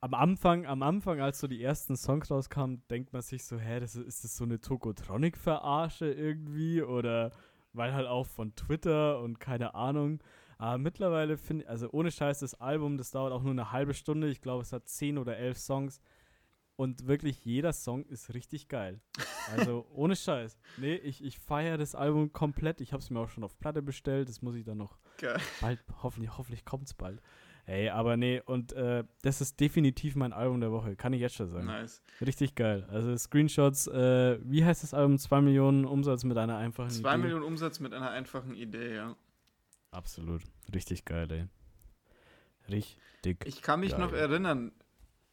[0.00, 3.80] am Anfang, am Anfang, als so die ersten Songs rauskamen, denkt man sich so, hä,
[3.80, 6.82] das ist, ist das so eine Tokotronic-Verarsche irgendwie?
[6.82, 7.32] Oder
[7.72, 10.20] weil halt auch von Twitter und keine Ahnung.
[10.58, 13.94] Aber mittlerweile finde ich, also ohne Scheiß, das Album, das dauert auch nur eine halbe
[13.94, 14.28] Stunde.
[14.28, 16.00] Ich glaube, es hat zehn oder elf Songs.
[16.76, 19.00] Und wirklich jeder Song ist richtig geil.
[19.56, 20.58] Also ohne Scheiß.
[20.76, 22.80] Nee, ich, ich feiere das Album komplett.
[22.80, 24.28] Ich habe es mir auch schon auf Platte bestellt.
[24.28, 25.38] Das muss ich dann noch geil.
[25.60, 27.22] bald, hoffentlich, hoffentlich kommt es bald.
[27.66, 31.36] Ey, aber nee, und äh, das ist definitiv mein Album der Woche, kann ich jetzt
[31.36, 31.66] schon sagen.
[31.66, 32.00] Nice.
[32.20, 32.86] Richtig geil.
[32.90, 35.18] Also Screenshots, äh, wie heißt das Album?
[35.18, 37.02] 2 Millionen Umsatz mit einer einfachen Idee.
[37.02, 39.16] 2 Millionen Umsatz mit einer einfachen Idee, ja.
[39.90, 40.42] Absolut.
[40.74, 41.46] Richtig geil, ey.
[42.68, 43.44] Richtig.
[43.44, 44.00] Ich kann mich geil.
[44.00, 44.72] noch erinnern,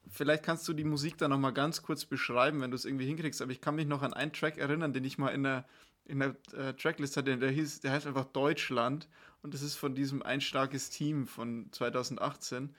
[0.10, 3.42] vielleicht kannst du die Musik da nochmal ganz kurz beschreiben, wenn du es irgendwie hinkriegst,
[3.42, 5.66] aber ich kann mich noch an einen Track erinnern, den ich mal in der,
[6.06, 9.08] in der äh, Tracklist hatte, der hieß, der heißt einfach Deutschland
[9.42, 12.74] und das ist von diesem Ein starkes Team von 2018.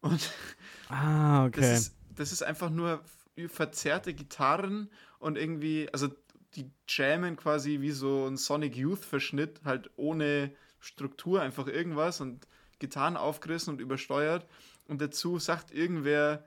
[0.00, 0.30] Und
[0.88, 1.60] ah, okay.
[1.60, 3.02] Das ist, das ist einfach nur
[3.48, 6.08] verzerrte Gitarren und irgendwie, also
[6.56, 12.46] die jammen quasi wie so ein Sonic Youth Verschnitt, halt ohne Struktur, einfach irgendwas und
[12.78, 14.46] Gitarren aufgerissen und übersteuert.
[14.88, 16.44] Und dazu sagt irgendwer,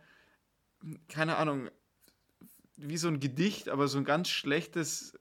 [1.07, 1.69] keine Ahnung,
[2.75, 5.17] wie so ein Gedicht, aber so ein ganz schlechtes,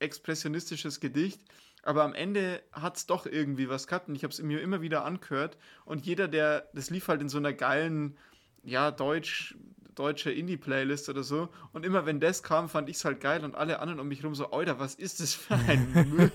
[0.00, 1.40] expressionistisches Gedicht.
[1.82, 4.80] Aber am Ende hat es doch irgendwie was gehabt und ich habe es mir immer
[4.82, 5.56] wieder angehört.
[5.84, 8.18] Und jeder, der, das lief halt in so einer geilen,
[8.64, 9.56] ja, Deutsch,
[9.94, 11.48] deutsche Indie-Playlist oder so.
[11.72, 14.20] Und immer wenn das kam, fand ich es halt geil und alle anderen um mich
[14.20, 16.32] herum so, Alter, was ist das für ein Müll?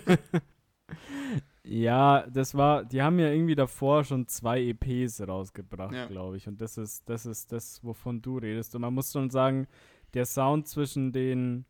[1.74, 6.05] Ja, das war, die haben ja irgendwie davor schon zwei EPs rausgebracht, ja.
[6.05, 6.47] glaube ich.
[6.47, 8.76] Und das ist, das ist das, wovon du redest.
[8.76, 9.65] Und man muss schon sagen,
[10.13, 11.65] der Sound zwischen den,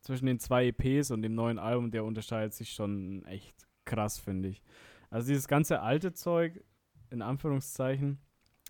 [0.00, 4.48] zwischen den zwei EPs und dem neuen Album, der unterscheidet sich schon echt krass, finde
[4.48, 4.62] ich.
[5.10, 6.64] Also dieses ganze alte Zeug,
[7.10, 8.18] in Anführungszeichen,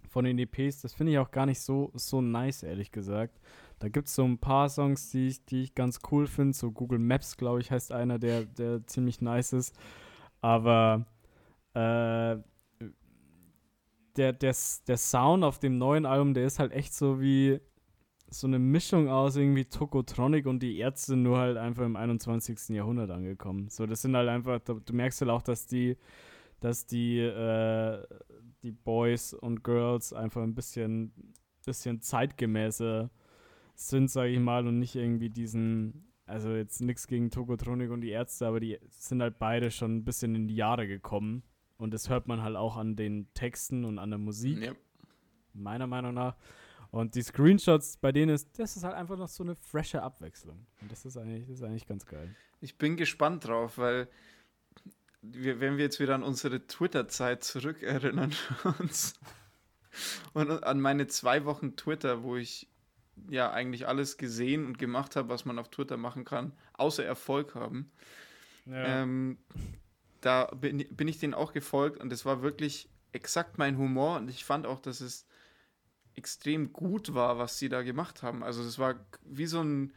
[0.09, 3.39] von den EPs, das finde ich auch gar nicht so, so nice, ehrlich gesagt.
[3.79, 6.57] Da gibt es so ein paar Songs, die ich, die ich ganz cool finde.
[6.57, 9.77] So Google Maps, glaube ich, heißt einer, der, der ziemlich nice ist.
[10.45, 11.07] Aber
[11.73, 12.37] äh,
[14.15, 14.55] der, der,
[14.87, 17.63] der Sound auf dem neuen Album, der ist halt echt so wie
[18.29, 22.77] so eine Mischung aus irgendwie Tokotronic und die Ärzte nur halt einfach im 21.
[22.77, 23.71] Jahrhundert angekommen.
[23.71, 25.97] So, das sind halt einfach, du merkst halt auch, dass die,
[26.61, 28.07] dass die, äh,
[28.63, 31.33] die Boys und Girls einfach ein bisschen,
[31.65, 33.09] bisschen zeitgemäßer
[33.77, 38.11] sind, sage ich mal, und nicht irgendwie diesen also jetzt nichts gegen Tokotronik und die
[38.11, 41.43] Ärzte, aber die sind halt beide schon ein bisschen in die Jahre gekommen.
[41.77, 44.59] Und das hört man halt auch an den Texten und an der Musik.
[44.63, 44.73] Ja.
[45.53, 46.37] Meiner Meinung nach.
[46.91, 50.67] Und die Screenshots bei denen ist, das ist halt einfach noch so eine frische Abwechslung.
[50.81, 52.35] Und das ist eigentlich, das ist eigentlich ganz geil.
[52.61, 54.09] Ich bin gespannt drauf, weil
[55.21, 58.33] wir, wenn wir jetzt wieder an unsere Twitter-Zeit zurückerinnern
[58.79, 59.19] uns
[60.33, 62.69] und an meine zwei Wochen Twitter, wo ich
[63.29, 67.55] ja eigentlich alles gesehen und gemacht habe, was man auf Twitter machen kann, außer Erfolg
[67.55, 67.91] haben.
[68.67, 69.03] Ja.
[69.03, 69.39] Ähm,
[70.21, 74.29] da bin, bin ich denen auch gefolgt und es war wirklich exakt mein Humor und
[74.29, 75.27] ich fand auch, dass es
[76.17, 78.43] extrem gut war, was sie da gemacht haben.
[78.43, 78.95] Also es war
[79.25, 79.93] wie so ein,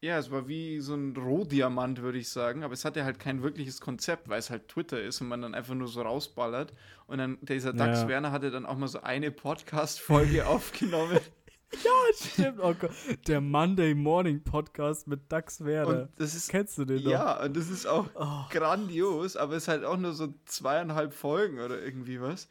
[0.00, 3.42] ja, es war wie so ein Rohdiamant, würde ich sagen, aber es hatte halt kein
[3.42, 6.72] wirkliches Konzept, weil es halt Twitter ist und man dann einfach nur so rausballert.
[7.06, 8.08] Und dann dieser Dax ja.
[8.08, 11.20] Werner hatte dann auch mal so eine Podcast-Folge aufgenommen.
[11.84, 12.58] Ja, stimmt.
[12.60, 12.90] Oh Gott.
[13.26, 17.10] Der Monday Morning Podcast mit Dax das ist, Kennst du den noch?
[17.10, 18.44] Ja, und das ist auch oh.
[18.50, 22.48] grandios, aber es ist halt auch nur so zweieinhalb Folgen oder irgendwie was.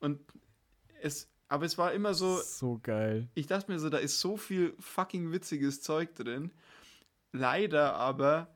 [0.00, 0.20] Und
[1.00, 2.36] es, aber es war immer so.
[2.36, 3.28] So geil.
[3.34, 6.52] Ich dachte mir so, da ist so viel fucking witziges Zeug drin.
[7.32, 8.54] Leider aber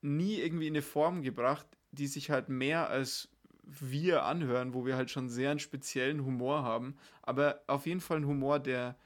[0.00, 3.28] nie irgendwie in eine Form gebracht, die sich halt mehr als
[3.64, 6.96] wir anhören, wo wir halt schon sehr einen speziellen Humor haben.
[7.22, 8.96] Aber auf jeden Fall ein Humor, der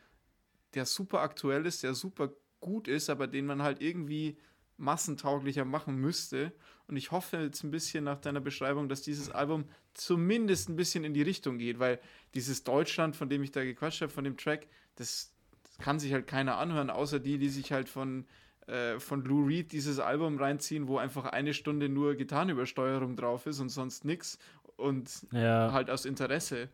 [0.74, 4.36] der super aktuell ist, der super gut ist, aber den man halt irgendwie
[4.76, 6.52] massentauglicher machen müsste.
[6.88, 9.64] Und ich hoffe jetzt ein bisschen nach deiner Beschreibung, dass dieses Album
[9.94, 12.00] zumindest ein bisschen in die Richtung geht, weil
[12.34, 14.66] dieses Deutschland, von dem ich da gequatscht habe, von dem Track,
[14.96, 18.26] das, das kann sich halt keiner anhören, außer die, die sich halt von,
[18.66, 23.60] äh, von Lou Reed dieses Album reinziehen, wo einfach eine Stunde nur Gitarrenübersteuerung drauf ist
[23.60, 24.38] und sonst nichts
[24.76, 25.72] und ja.
[25.72, 26.68] halt aus Interesse.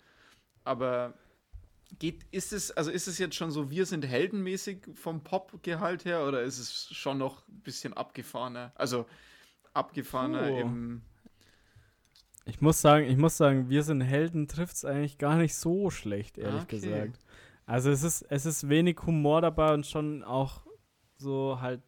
[0.65, 1.15] Aber
[1.99, 6.27] geht, ist es, also ist es jetzt schon so, wir sind heldenmäßig vom Pop-Gehalt her
[6.27, 8.73] oder ist es schon noch ein bisschen abgefahrener?
[8.75, 9.07] Also
[9.75, 10.59] abgefahrener oh.
[10.59, 11.03] im.
[12.45, 15.91] Ich muss sagen, ich muss sagen, wir sind Helden trifft es eigentlich gar nicht so
[15.91, 16.81] schlecht, ehrlich okay.
[16.81, 17.19] gesagt.
[17.67, 20.63] Also es ist, es ist wenig Humor dabei und schon auch
[21.19, 21.83] so halt,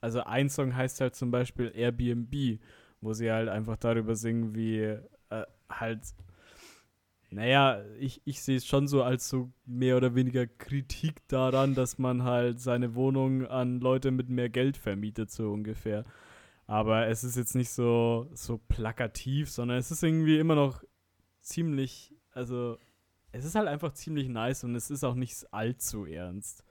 [0.00, 2.58] also ein Song heißt halt zum Beispiel Airbnb,
[3.00, 6.00] wo sie halt einfach darüber singen, wie äh, halt
[7.32, 11.98] naja, ich, ich sehe es schon so als so mehr oder weniger Kritik daran, dass
[11.98, 16.04] man halt seine Wohnung an Leute mit mehr Geld vermietet, so ungefähr.
[16.66, 20.82] Aber es ist jetzt nicht so, so plakativ, sondern es ist irgendwie immer noch
[21.40, 22.78] ziemlich, also
[23.32, 26.64] es ist halt einfach ziemlich nice und es ist auch nicht allzu ernst.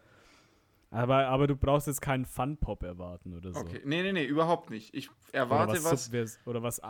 [0.92, 3.60] Aber, aber du brauchst jetzt keinen Fun-Pop erwarten oder so.
[3.60, 4.94] Okay, nee, nee, nee, überhaupt nicht.
[4.94, 6.12] Ich erwarte oder was.
[6.12, 6.82] was oder was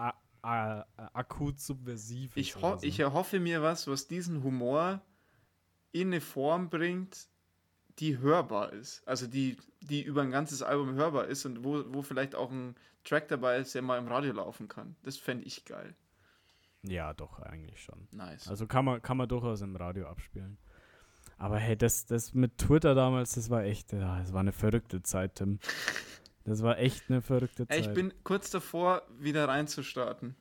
[0.44, 0.84] äh,
[1.14, 2.84] akut subversiv ich, ho so.
[2.86, 5.02] ich erhoffe mir was, was diesen Humor
[5.92, 7.28] in eine Form bringt,
[8.00, 9.08] die hörbar ist.
[9.08, 12.76] Also die, die über ein ganzes Album hörbar ist und wo, wo vielleicht auch ein
[13.04, 14.96] Track dabei ist, der mal im Radio laufen kann.
[15.04, 15.96] Das fände ich geil.
[16.84, 18.08] Ja, doch, eigentlich schon.
[18.12, 18.48] Nice.
[18.48, 20.58] Also kann man, kann man durchaus im Radio abspielen.
[21.38, 25.04] Aber hey, das, das mit Twitter damals, das war echt, ja, das war eine verrückte
[25.04, 25.60] Zeit, Tim.
[26.44, 27.80] Das war echt eine verrückte Zeit.
[27.80, 30.36] Ich bin kurz davor, wieder reinzustarten.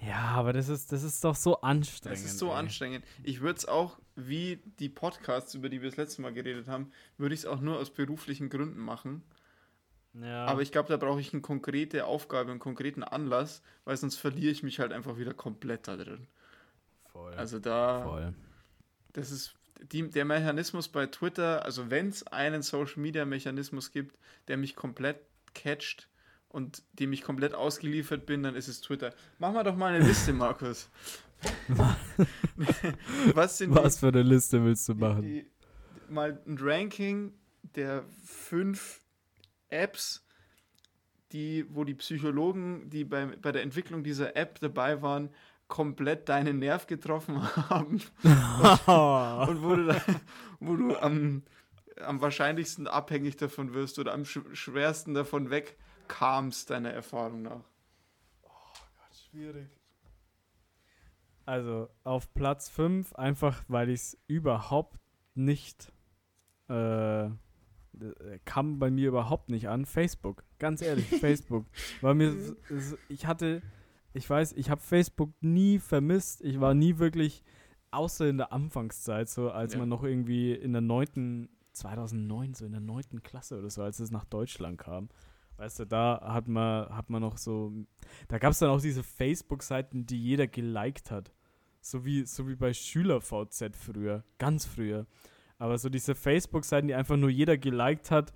[0.00, 2.18] Ja, aber das ist, das ist doch so anstrengend.
[2.18, 2.56] Das ist so ey.
[2.56, 3.04] anstrengend.
[3.22, 6.90] Ich würde es auch, wie die Podcasts, über die wir das letzte Mal geredet haben,
[7.18, 9.22] würde ich es auch nur aus beruflichen Gründen machen.
[10.14, 10.44] Ja.
[10.46, 14.50] Aber ich glaube, da brauche ich eine konkrete Aufgabe, einen konkreten Anlass, weil sonst verliere
[14.50, 16.26] ich mich halt einfach wieder komplett da drin.
[17.12, 17.34] Voll.
[17.34, 18.02] Also da.
[18.02, 18.34] Voll.
[19.12, 19.54] Das ist
[19.90, 24.18] die, der Mechanismus bei Twitter, also wenn es einen Social Media Mechanismus gibt,
[24.48, 25.18] der mich komplett
[25.54, 26.08] catcht
[26.48, 29.14] und dem ich komplett ausgeliefert bin, dann ist es Twitter.
[29.38, 30.90] Mach mal doch mal eine Liste, Markus.
[33.34, 35.22] Was, sind Was die, für eine Liste willst du machen?
[35.22, 37.32] Die, die, mal ein Ranking
[37.74, 39.00] der fünf
[39.68, 40.24] Apps,
[41.32, 45.30] die, wo die Psychologen, die bei, bei der Entwicklung dieser App dabei waren,
[45.68, 48.00] komplett deinen Nerv getroffen haben.
[48.22, 50.00] und, und wo du, da,
[50.60, 51.42] wo du am,
[52.00, 57.64] am wahrscheinlichsten abhängig davon wirst oder am schwersten davon wegkamst, deiner Erfahrung nach.
[58.42, 58.48] Oh
[58.96, 59.68] Gott, schwierig.
[61.44, 64.98] Also auf Platz 5, einfach weil ich es überhaupt
[65.34, 65.92] nicht
[66.68, 67.30] äh,
[68.44, 69.84] kam bei mir überhaupt nicht an.
[69.84, 71.66] Facebook, ganz ehrlich, Facebook.
[72.00, 72.56] Weil mir,
[73.08, 73.62] ich hatte
[74.12, 76.42] ich weiß, ich habe Facebook nie vermisst.
[76.42, 77.42] Ich war nie wirklich,
[77.90, 79.78] außer in der Anfangszeit, so als ja.
[79.78, 83.98] man noch irgendwie in der neunten, 2009, so in der neunten Klasse oder so, als
[83.98, 85.08] es nach Deutschland kam.
[85.56, 87.72] Weißt du, da hat man, hat man noch so,
[88.28, 91.32] da gab es dann auch diese Facebook-Seiten, die jeder geliked hat.
[91.80, 95.06] So wie, so wie bei SchülerVZ früher, ganz früher.
[95.58, 98.32] Aber so diese Facebook-Seiten, die einfach nur jeder geliked hat,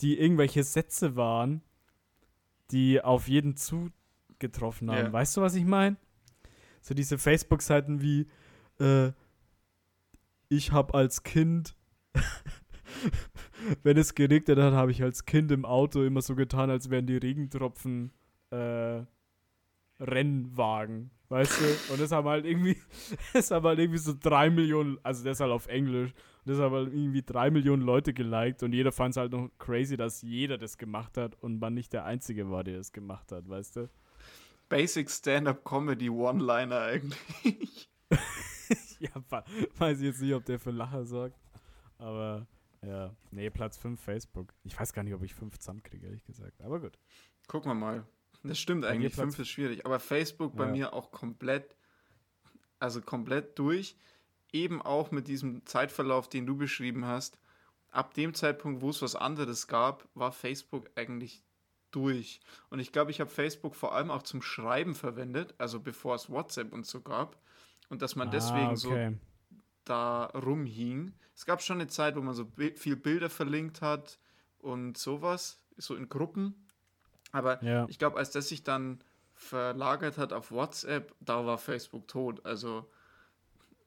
[0.00, 1.62] die irgendwelche Sätze waren,
[2.70, 3.90] die auf jeden zu
[4.40, 4.98] getroffen haben.
[4.98, 5.12] Yeah.
[5.12, 5.96] Weißt du, was ich meine?
[6.80, 8.26] So diese Facebook-Seiten wie
[8.80, 9.12] äh,
[10.48, 11.76] ich habe als Kind,
[13.82, 17.06] wenn es geregnet hat, habe ich als Kind im Auto immer so getan, als wären
[17.06, 18.12] die Regentropfen
[18.50, 19.02] äh,
[20.00, 21.92] Rennwagen, weißt du?
[21.92, 22.76] Und das haben halt irgendwie,
[23.32, 26.12] das haben halt irgendwie so drei Millionen, also das halt auf Englisch,
[26.46, 29.96] das haben halt irgendwie drei Millionen Leute geliked und jeder fand es halt noch crazy,
[29.96, 33.48] dass jeder das gemacht hat und man nicht der Einzige war, der das gemacht hat,
[33.48, 33.90] weißt du?
[34.70, 37.90] Basic Stand-up Comedy One-Liner eigentlich.
[39.00, 39.10] ja,
[39.76, 41.36] weiß ich jetzt nicht, ob der für Lacher sorgt.
[41.98, 42.46] Aber
[42.80, 44.54] ja, nee, Platz 5 Facebook.
[44.64, 46.62] Ich weiß gar nicht, ob ich 5 zusammenkriege, ehrlich gesagt.
[46.62, 46.96] Aber gut.
[47.48, 48.06] Gucken wir mal.
[48.42, 49.84] Das stimmt eigentlich, 5 ist schwierig.
[49.84, 50.70] Aber Facebook bei ja.
[50.70, 51.76] mir auch komplett,
[52.78, 53.96] also komplett durch.
[54.52, 57.38] Eben auch mit diesem Zeitverlauf, den du beschrieben hast.
[57.90, 61.42] Ab dem Zeitpunkt, wo es was anderes gab, war Facebook eigentlich
[61.90, 62.40] durch.
[62.70, 66.30] Und ich glaube, ich habe Facebook vor allem auch zum Schreiben verwendet, also bevor es
[66.30, 67.36] WhatsApp und so gab.
[67.88, 68.76] Und dass man ah, deswegen okay.
[68.76, 69.18] so
[69.84, 71.14] da rumhing.
[71.34, 74.18] Es gab schon eine Zeit, wo man so viel Bilder verlinkt hat
[74.58, 76.66] und sowas, so in Gruppen.
[77.32, 77.86] Aber ja.
[77.88, 79.02] ich glaube, als das sich dann
[79.34, 82.44] verlagert hat auf WhatsApp, da war Facebook tot.
[82.44, 82.90] Also,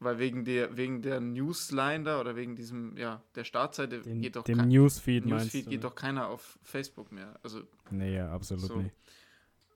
[0.03, 4.35] weil wegen der, wegen der Newsline da oder wegen diesem, ja, der Startseite Den, geht
[4.35, 7.39] doch dem kein, Newsfeed, Newsfeed geht doch keiner auf Facebook mehr.
[7.43, 8.77] Also, nee, ja, absolut so.
[8.77, 8.95] nicht.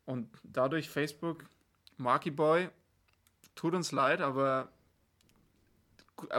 [0.06, 1.46] Und dadurch Facebook,
[1.98, 2.70] Marky Boy,
[3.56, 4.72] tut uns leid, aber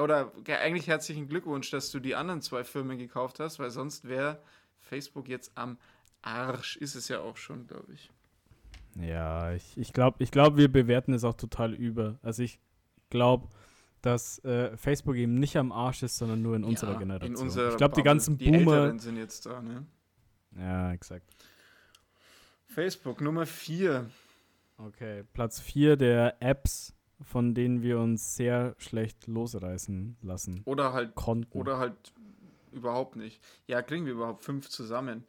[0.00, 4.40] oder eigentlich herzlichen Glückwunsch, dass du die anderen zwei Firmen gekauft hast, weil sonst wäre
[4.80, 5.78] Facebook jetzt am
[6.22, 6.76] Arsch.
[6.76, 8.10] Ist es ja auch schon, glaube ich.
[9.00, 12.18] Ja, ich, ich glaube, ich glaub, wir bewerten es auch total über.
[12.22, 12.58] Also ich
[13.10, 13.48] glaube,
[14.02, 17.36] dass äh, Facebook eben nicht am Arsch ist, sondern nur in ja, unserer Generation.
[17.36, 18.98] In unserer ich glaube, die ganzen die Boomer.
[18.98, 19.86] sind jetzt da, ne?
[20.56, 21.26] Ja, exakt.
[22.66, 24.08] Facebook Nummer 4.
[24.78, 30.62] Okay, Platz 4 der Apps von denen wir uns sehr schlecht losreißen lassen.
[30.64, 31.58] Oder halt konnten.
[31.58, 32.12] Oder halt
[32.72, 33.42] überhaupt nicht.
[33.66, 35.24] Ja, kriegen wir überhaupt fünf zusammen.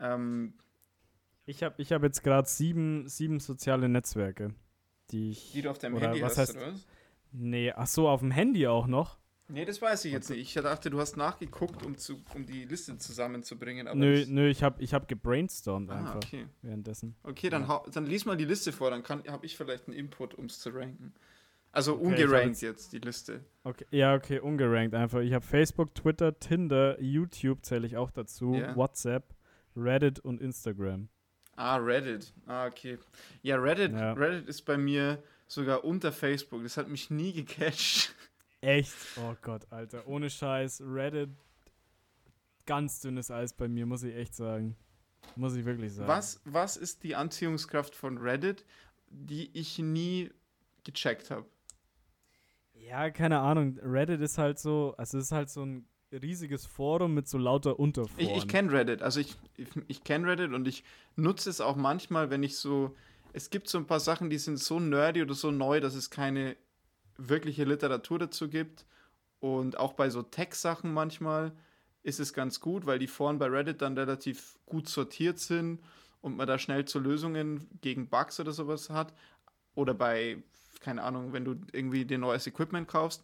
[0.00, 0.54] Ähm,
[1.44, 4.54] ich habe ich hab jetzt gerade sieben, sieben soziale Netzwerke,
[5.10, 5.52] die ich.
[5.52, 6.86] Die du auf deinem Handy was hast, heißt, oder was?
[7.38, 9.18] Nee, ach so, auf dem Handy auch noch.
[9.48, 10.40] Nee, das weiß ich jetzt nicht.
[10.40, 13.86] Ich dachte, du hast nachgeguckt, um, zu, um die Liste zusammenzubringen.
[13.94, 16.46] nö, nö, ich habe ich hab gebrainstormt ah, einfach okay.
[16.62, 17.14] währenddessen.
[17.22, 17.82] Okay, dann, ja.
[17.92, 20.70] dann lies mal die Liste vor, dann habe ich vielleicht einen Input, um es zu
[20.70, 21.14] ranken.
[21.70, 23.44] Also okay, ungerankt jetzt, die Liste.
[23.62, 25.20] Okay, ja, okay, ungerankt einfach.
[25.20, 28.74] Ich habe Facebook, Twitter, Tinder, YouTube zähle ich auch dazu, yeah.
[28.74, 29.34] WhatsApp,
[29.76, 31.08] Reddit und Instagram.
[31.54, 32.32] Ah, Reddit.
[32.46, 32.98] Ah, okay.
[33.42, 34.14] Ja, Reddit, ja.
[34.14, 36.62] Reddit ist bei mir sogar unter Facebook.
[36.62, 38.14] Das hat mich nie gecatcht.
[38.60, 38.94] Echt?
[39.16, 40.06] Oh Gott, Alter.
[40.06, 40.82] Ohne Scheiß.
[40.84, 41.30] Reddit,
[42.64, 44.76] ganz dünnes Eis bei mir, muss ich echt sagen.
[45.34, 46.08] Muss ich wirklich sagen.
[46.08, 48.64] Was, was ist die Anziehungskraft von Reddit,
[49.08, 50.30] die ich nie
[50.84, 51.46] gecheckt habe?
[52.74, 53.78] Ja, keine Ahnung.
[53.82, 57.78] Reddit ist halt so, also es ist halt so ein riesiges Forum mit so lauter
[57.78, 58.28] Unterforen.
[58.28, 60.84] Ich, ich kenne Reddit, also ich, ich, ich kenne Reddit und ich
[61.16, 62.94] nutze es auch manchmal, wenn ich so,
[63.36, 66.08] es gibt so ein paar Sachen, die sind so nerdy oder so neu, dass es
[66.08, 66.56] keine
[67.18, 68.86] wirkliche Literatur dazu gibt.
[69.40, 71.52] Und auch bei so Tech-Sachen manchmal
[72.02, 75.82] ist es ganz gut, weil die Foren bei Reddit dann relativ gut sortiert sind
[76.22, 79.12] und man da schnell zu Lösungen gegen Bugs oder sowas hat.
[79.74, 80.42] Oder bei,
[80.80, 83.22] keine Ahnung, wenn du irgendwie dir neues Equipment kaufst.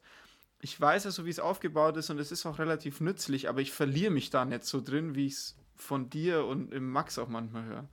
[0.61, 3.73] Ich weiß also, wie es aufgebaut ist und es ist auch relativ nützlich, aber ich
[3.73, 7.29] verliere mich da nicht so drin, wie ich es von dir und im Max auch
[7.29, 7.89] manchmal höre.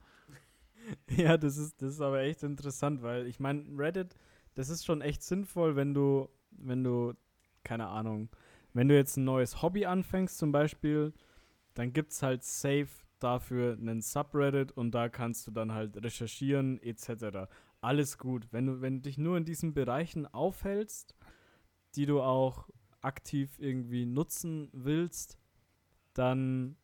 [1.16, 4.16] Ja, das ist, das ist aber echt interessant, weil ich meine, Reddit
[4.54, 7.14] das ist schon echt sinnvoll, wenn du, wenn du,
[7.64, 8.28] keine Ahnung,
[8.72, 11.12] wenn du jetzt ein neues Hobby anfängst zum Beispiel,
[11.74, 16.80] dann gibt es halt safe dafür einen Subreddit und da kannst du dann halt recherchieren
[16.82, 17.48] etc.
[17.80, 18.48] Alles gut.
[18.50, 21.14] Wenn du, wenn du dich nur in diesen Bereichen aufhältst,
[21.94, 22.68] die du auch
[23.00, 25.38] aktiv irgendwie nutzen willst,
[26.14, 26.76] dann,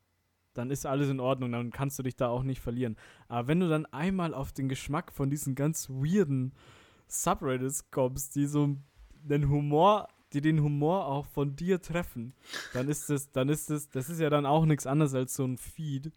[0.59, 2.96] dann ist alles in Ordnung, dann kannst du dich da auch nicht verlieren.
[3.28, 6.52] Aber wenn du dann einmal auf den Geschmack von diesen ganz weirden
[7.09, 8.76] Subreddits kommst, die so
[9.22, 12.34] den Humor, die den Humor auch von dir treffen,
[12.72, 15.44] dann ist das, dann ist das, das ist ja dann auch nichts anderes als so
[15.44, 16.12] ein Feed,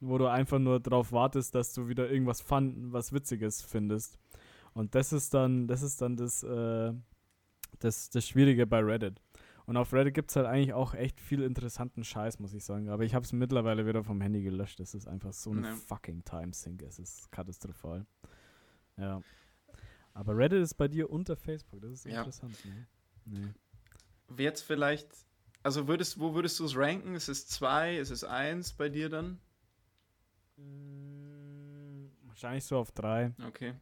[0.00, 4.18] wo du einfach nur drauf wartest, dass du wieder irgendwas fun, was Witziges findest.
[4.72, 6.92] Und das ist dann, das ist dann das, äh,
[7.80, 9.20] das, das Schwierige bei Reddit.
[9.70, 12.88] Und auf Reddit gibt es halt eigentlich auch echt viel interessanten Scheiß, muss ich sagen.
[12.88, 14.80] Aber ich habe es mittlerweile wieder vom Handy gelöscht.
[14.80, 15.76] Das ist einfach so ein ja.
[15.76, 16.82] fucking Timesink.
[16.82, 18.04] Es ist katastrophal.
[18.96, 19.22] Ja.
[20.12, 22.18] Aber Reddit ist bei dir unter Facebook, das ist ja.
[22.18, 22.56] interessant.
[22.64, 23.54] Ne?
[24.26, 24.42] Nee.
[24.42, 25.08] Jetzt vielleicht,
[25.62, 27.14] also würdest, wo würdest du es ranken?
[27.14, 29.38] Ist es zwei, ist es eins bei dir dann?
[32.24, 33.32] Wahrscheinlich so auf drei.
[33.46, 33.74] Okay.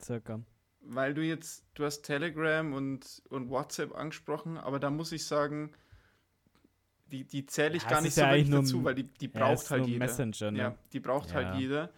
[0.00, 0.40] Circa.
[0.88, 5.72] Weil du jetzt, du hast Telegram und, und WhatsApp angesprochen, aber da muss ich sagen,
[7.10, 9.70] die, die zähle ich ja, gar nicht so ja wirklich dazu, weil die, die braucht
[9.70, 9.98] halt jeder.
[9.98, 10.58] Messenger, ne?
[10.58, 11.58] Ja, die braucht halt ja.
[11.58, 11.92] jeder.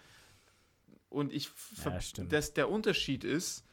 [1.08, 1.50] Und ich
[1.84, 3.64] ja, das, der Unterschied ist,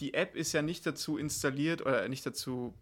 [0.00, 2.74] die App ist ja nicht dazu installiert oder nicht dazu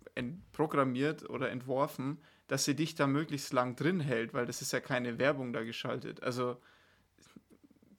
[0.52, 2.18] programmiert oder entworfen,
[2.48, 5.62] dass sie dich da möglichst lang drin hält, weil das ist ja keine Werbung da
[5.62, 6.22] geschaltet.
[6.22, 6.60] Also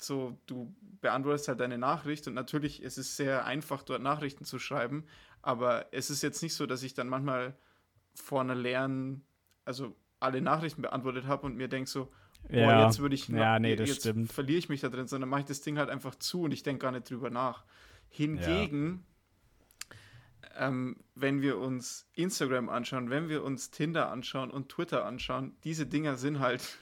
[0.02, 4.60] so, du beantwortest halt deine Nachricht und natürlich ist es sehr einfach, dort Nachrichten zu
[4.60, 5.06] schreiben,
[5.42, 7.56] aber es ist jetzt nicht so, dass ich dann manchmal
[8.16, 9.24] vor einer leeren,
[9.66, 12.12] also alle Nachrichten beantwortet habe und mir denke so,
[12.50, 12.66] ja.
[12.66, 14.32] boah, jetzt würde ich, ja, nee, jetzt stimmt.
[14.32, 16.64] verliere ich mich da drin, sondern mache ich das Ding halt einfach zu und ich
[16.64, 17.66] denke gar nicht drüber nach.
[18.10, 19.06] Hingegen,
[20.44, 20.68] ja.
[20.68, 25.86] ähm, wenn wir uns Instagram anschauen, wenn wir uns Tinder anschauen und Twitter anschauen, diese
[25.86, 26.78] Dinger sind halt,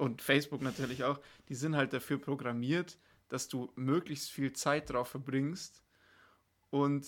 [0.00, 2.98] und Facebook natürlich auch, die sind halt dafür programmiert,
[3.28, 5.82] dass du möglichst viel Zeit drauf verbringst.
[6.70, 7.06] Und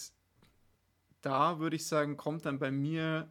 [1.23, 3.31] da würde ich sagen, kommt dann bei mir,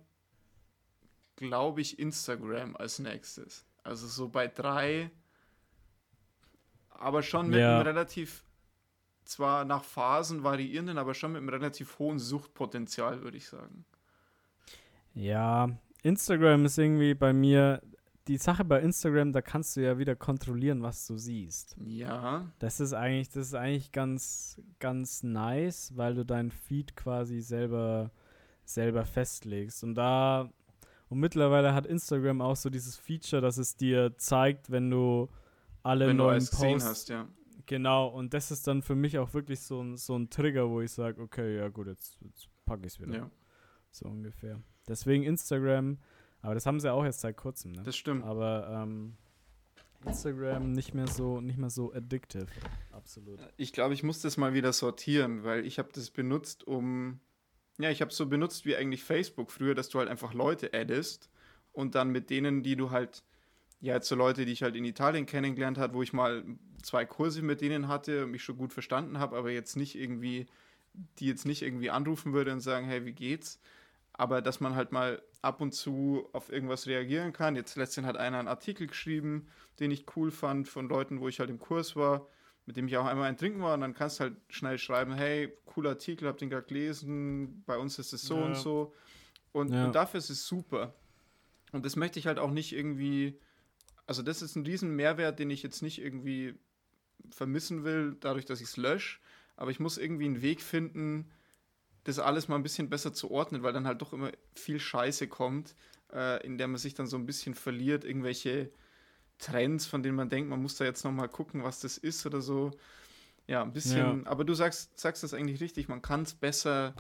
[1.36, 3.66] glaube ich, Instagram als nächstes.
[3.84, 5.12] Also so bei drei,
[6.90, 7.76] aber schon mit ja.
[7.76, 8.44] einem relativ,
[9.26, 13.86] zwar nach Phasen variierenden, aber schon mit einem relativ hohen Suchtpotenzial, würde ich sagen.
[15.14, 15.70] Ja,
[16.04, 17.82] Instagram ist irgendwie bei mir,
[18.32, 21.76] die Sache bei Instagram, da kannst du ja wieder kontrollieren, was du siehst.
[21.84, 22.50] Ja.
[22.60, 28.10] Das ist eigentlich, das ist eigentlich ganz, ganz nice, weil du deinen Feed quasi selber,
[28.64, 29.84] selber festlegst.
[29.84, 30.50] Und da,
[31.10, 35.28] und mittlerweile hat Instagram auch so dieses Feature, dass es dir zeigt, wenn du
[35.84, 37.28] alle wenn neuen du Posts hast, ja.
[37.66, 40.80] Genau, und das ist dann für mich auch wirklich so ein, so ein Trigger, wo
[40.80, 43.14] ich sage, okay, ja gut, jetzt, jetzt packe ich es wieder.
[43.14, 43.32] Ja.
[43.92, 44.62] So ungefähr.
[44.88, 45.98] Deswegen Instagram,
[46.42, 47.84] aber das haben sie auch erst seit kurzem, ne?
[47.84, 48.24] Das stimmt.
[48.24, 49.16] Aber ähm,
[50.06, 52.48] Instagram nicht mehr so nicht mehr so addictive.
[52.92, 53.40] Absolut.
[53.58, 57.20] Ich glaube, ich muss das mal wieder sortieren, weil ich habe das benutzt, um
[57.80, 60.72] ja, ich habe es so benutzt wie eigentlich Facebook früher, dass du halt einfach Leute
[60.74, 61.30] addest
[61.72, 63.24] und dann mit denen, die du halt
[63.80, 66.44] ja, jetzt so Leute, die ich halt in Italien kennengelernt habe, wo ich mal
[66.84, 70.46] zwei Kurse mit denen hatte und mich schon gut verstanden habe, aber jetzt nicht irgendwie,
[71.18, 73.60] die jetzt nicht irgendwie anrufen würde und sagen, hey, wie geht's?
[74.14, 77.56] Aber dass man halt mal ab und zu auf irgendwas reagieren kann.
[77.56, 79.48] Jetzt letztens hat einer einen Artikel geschrieben,
[79.80, 82.28] den ich cool fand, von Leuten, wo ich halt im Kurs war,
[82.66, 83.74] mit dem ich auch einmal ein Trinken war.
[83.74, 87.78] Und dann kannst du halt schnell schreiben, hey, cooler Artikel, hab den gerade gelesen, bei
[87.78, 88.46] uns ist es so ja.
[88.46, 88.94] und so.
[89.52, 89.86] Und, ja.
[89.86, 90.94] und dafür ist es super.
[91.72, 93.40] Und das möchte ich halt auch nicht irgendwie
[94.12, 96.56] also das ist ein riesen Mehrwert, den ich jetzt nicht irgendwie
[97.30, 99.20] vermissen will, dadurch, dass ich es lösche.
[99.56, 101.32] Aber ich muss irgendwie einen Weg finden,
[102.04, 105.28] das alles mal ein bisschen besser zu ordnen, weil dann halt doch immer viel Scheiße
[105.28, 105.76] kommt,
[106.14, 108.72] äh, in der man sich dann so ein bisschen verliert, irgendwelche
[109.38, 112.42] Trends, von denen man denkt, man muss da jetzt nochmal gucken, was das ist oder
[112.42, 112.72] so.
[113.48, 114.30] Ja, ein bisschen, ja.
[114.30, 116.94] aber du sagst, sagst das eigentlich richtig, man kann es besser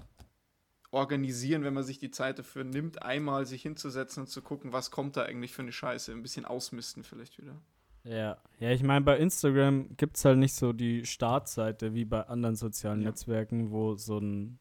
[0.91, 4.91] organisieren, wenn man sich die Zeit dafür nimmt, einmal sich hinzusetzen und zu gucken, was
[4.91, 6.11] kommt da eigentlich für eine Scheiße.
[6.11, 7.55] Ein bisschen ausmisten vielleicht wieder.
[8.03, 12.21] Ja, ja, ich meine, bei Instagram gibt es halt nicht so die Startseite wie bei
[12.23, 13.09] anderen sozialen ja.
[13.09, 14.59] Netzwerken, wo so ein.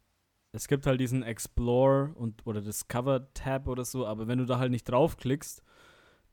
[0.53, 4.73] Es gibt halt diesen Explore und oder Discover-Tab oder so, aber wenn du da halt
[4.73, 5.63] nicht draufklickst,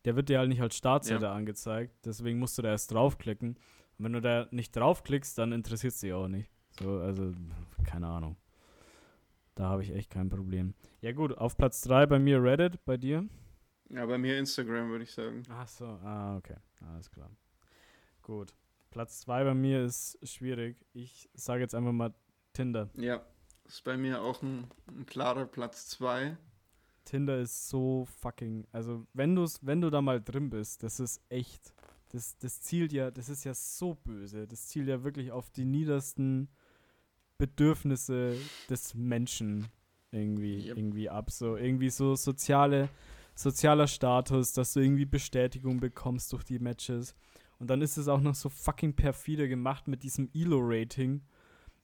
[0.06, 1.34] der wird dir halt nicht als Startseite ja.
[1.34, 1.94] angezeigt.
[2.06, 3.58] Deswegen musst du da erst draufklicken.
[3.98, 6.50] Und wenn du da nicht draufklickst, dann interessiert es dich auch nicht.
[6.80, 7.34] So, also,
[7.84, 8.38] keine Ahnung.
[9.56, 10.76] Da habe ich echt kein Problem.
[11.02, 13.28] Ja gut, auf Platz 3 bei mir Reddit, bei dir?
[13.90, 15.44] Ja, bei mir Instagram, würde ich sagen.
[15.50, 16.58] Ach so, ah, okay.
[16.94, 17.30] Alles klar.
[18.22, 18.54] Gut.
[18.92, 20.78] Platz 2 bei mir ist schwierig.
[20.94, 22.14] Ich sage jetzt einfach mal
[22.54, 22.90] Tinder.
[22.96, 23.26] Ja,
[23.68, 26.38] ist bei mir auch ein, ein klarer Platz 2.
[27.06, 31.22] Tinder ist so fucking, also wenn du wenn du da mal drin bist, das ist
[31.30, 31.74] echt,
[32.10, 34.48] das, das zielt ja, das ist ja so böse.
[34.48, 36.50] Das zielt ja wirklich auf die niedersten
[37.38, 38.36] Bedürfnisse
[38.70, 39.68] des Menschen
[40.12, 40.78] irgendwie, yep.
[40.78, 41.32] irgendwie ab.
[41.32, 42.90] So irgendwie so soziale,
[43.36, 47.16] sozialer Status, dass du irgendwie Bestätigung bekommst durch die Matches.
[47.60, 51.22] Und dann ist es auch noch so fucking perfide gemacht mit diesem Elo-Rating,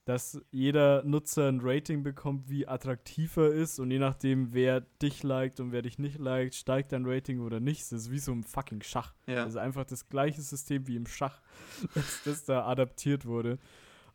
[0.06, 3.80] dass jeder Nutzer ein Rating bekommt, wie attraktiv er ist.
[3.80, 7.60] Und je nachdem, wer dich liked und wer dich nicht liked, steigt dein Rating oder
[7.60, 7.82] nicht.
[7.84, 9.14] Das ist wie so im fucking Schach.
[9.28, 9.43] Ja.
[9.43, 11.41] Also einfach das gleiche System wie im Schach,
[11.95, 13.60] dass das da adaptiert wurde.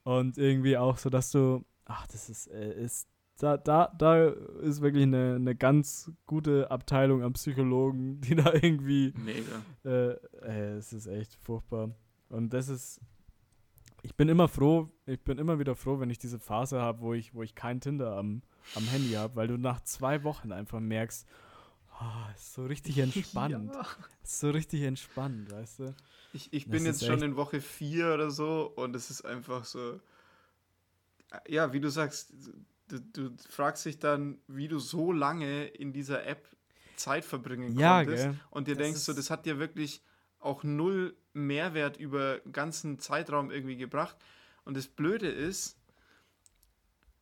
[0.03, 3.09] Und irgendwie auch so, dass du, ach, das ist, äh, ist
[3.39, 4.29] da, da, da
[4.63, 9.15] ist wirklich eine, eine ganz gute Abteilung an Psychologen, die da irgendwie.
[9.17, 9.63] Mega.
[9.85, 11.91] Äh, äh, es ist echt furchtbar.
[12.29, 13.01] Und das ist.
[14.03, 17.15] Ich bin immer froh, ich bin immer wieder froh, wenn ich diese Phase habe, wo
[17.15, 18.43] ich, wo ich kein Tinder am,
[18.75, 21.27] am Handy habe, weil du nach zwei Wochen einfach merkst,
[22.01, 23.75] oh, ist so richtig entspannt.
[23.75, 23.87] ja.
[24.23, 25.95] Ist so richtig entspannt, weißt du?
[26.33, 30.01] Ich, ich bin jetzt schon in Woche 4 oder so und es ist einfach so.
[31.47, 32.33] Ja, wie du sagst,
[32.89, 36.49] du, du fragst dich dann, wie du so lange in dieser App
[36.97, 38.25] Zeit verbringen ja, konntest.
[38.25, 38.41] Gell?
[38.51, 40.03] Und dir das denkst so, das hat dir wirklich
[40.41, 41.17] auch null
[41.47, 44.17] Mehrwert über ganzen Zeitraum irgendwie gebracht.
[44.65, 45.79] Und das Blöde ist,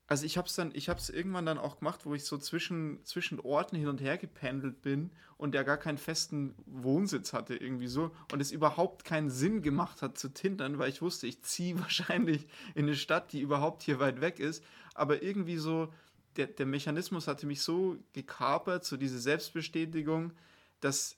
[0.09, 2.39] also ich habe es dann, ich habe es irgendwann dann auch gemacht, wo ich so
[2.39, 7.57] zwischen, zwischen Orten hin und her gependelt bin und der gar keinen festen Wohnsitz hatte
[7.57, 11.43] irgendwie so und es überhaupt keinen Sinn gemacht hat zu tindern, weil ich wusste, ich
[11.43, 14.63] ziehe wahrscheinlich in eine Stadt, die überhaupt hier weit weg ist,
[14.95, 15.93] aber irgendwie so,
[16.37, 20.33] der, der Mechanismus hatte mich so gekapert, so diese Selbstbestätigung,
[20.81, 21.17] dass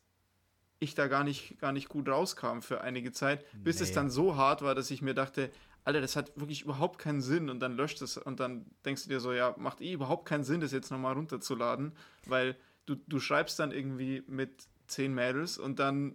[0.80, 3.84] ich da gar nicht, gar nicht gut rauskam für einige Zeit, bis nee.
[3.84, 5.50] es dann so hart war, dass ich mir dachte,
[5.84, 9.08] Alter, das hat wirklich überhaupt keinen Sinn und dann löscht es und dann denkst du
[9.08, 11.92] dir so, ja, macht eh überhaupt keinen Sinn, das jetzt nochmal runterzuladen,
[12.26, 12.56] weil
[12.86, 16.14] du, du schreibst dann irgendwie mit zehn Mädels und dann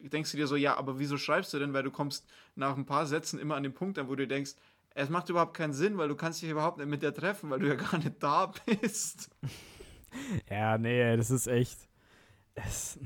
[0.00, 1.72] denkst du dir so, ja, aber wieso schreibst du denn?
[1.72, 4.52] Weil du kommst nach ein paar Sätzen immer an den Punkt an, wo du denkst,
[4.94, 7.60] es macht überhaupt keinen Sinn, weil du kannst dich überhaupt nicht mit der treffen, weil
[7.60, 9.30] du ja gar nicht da bist.
[10.48, 11.87] Ja, nee, das ist echt.
[12.66, 12.98] Es,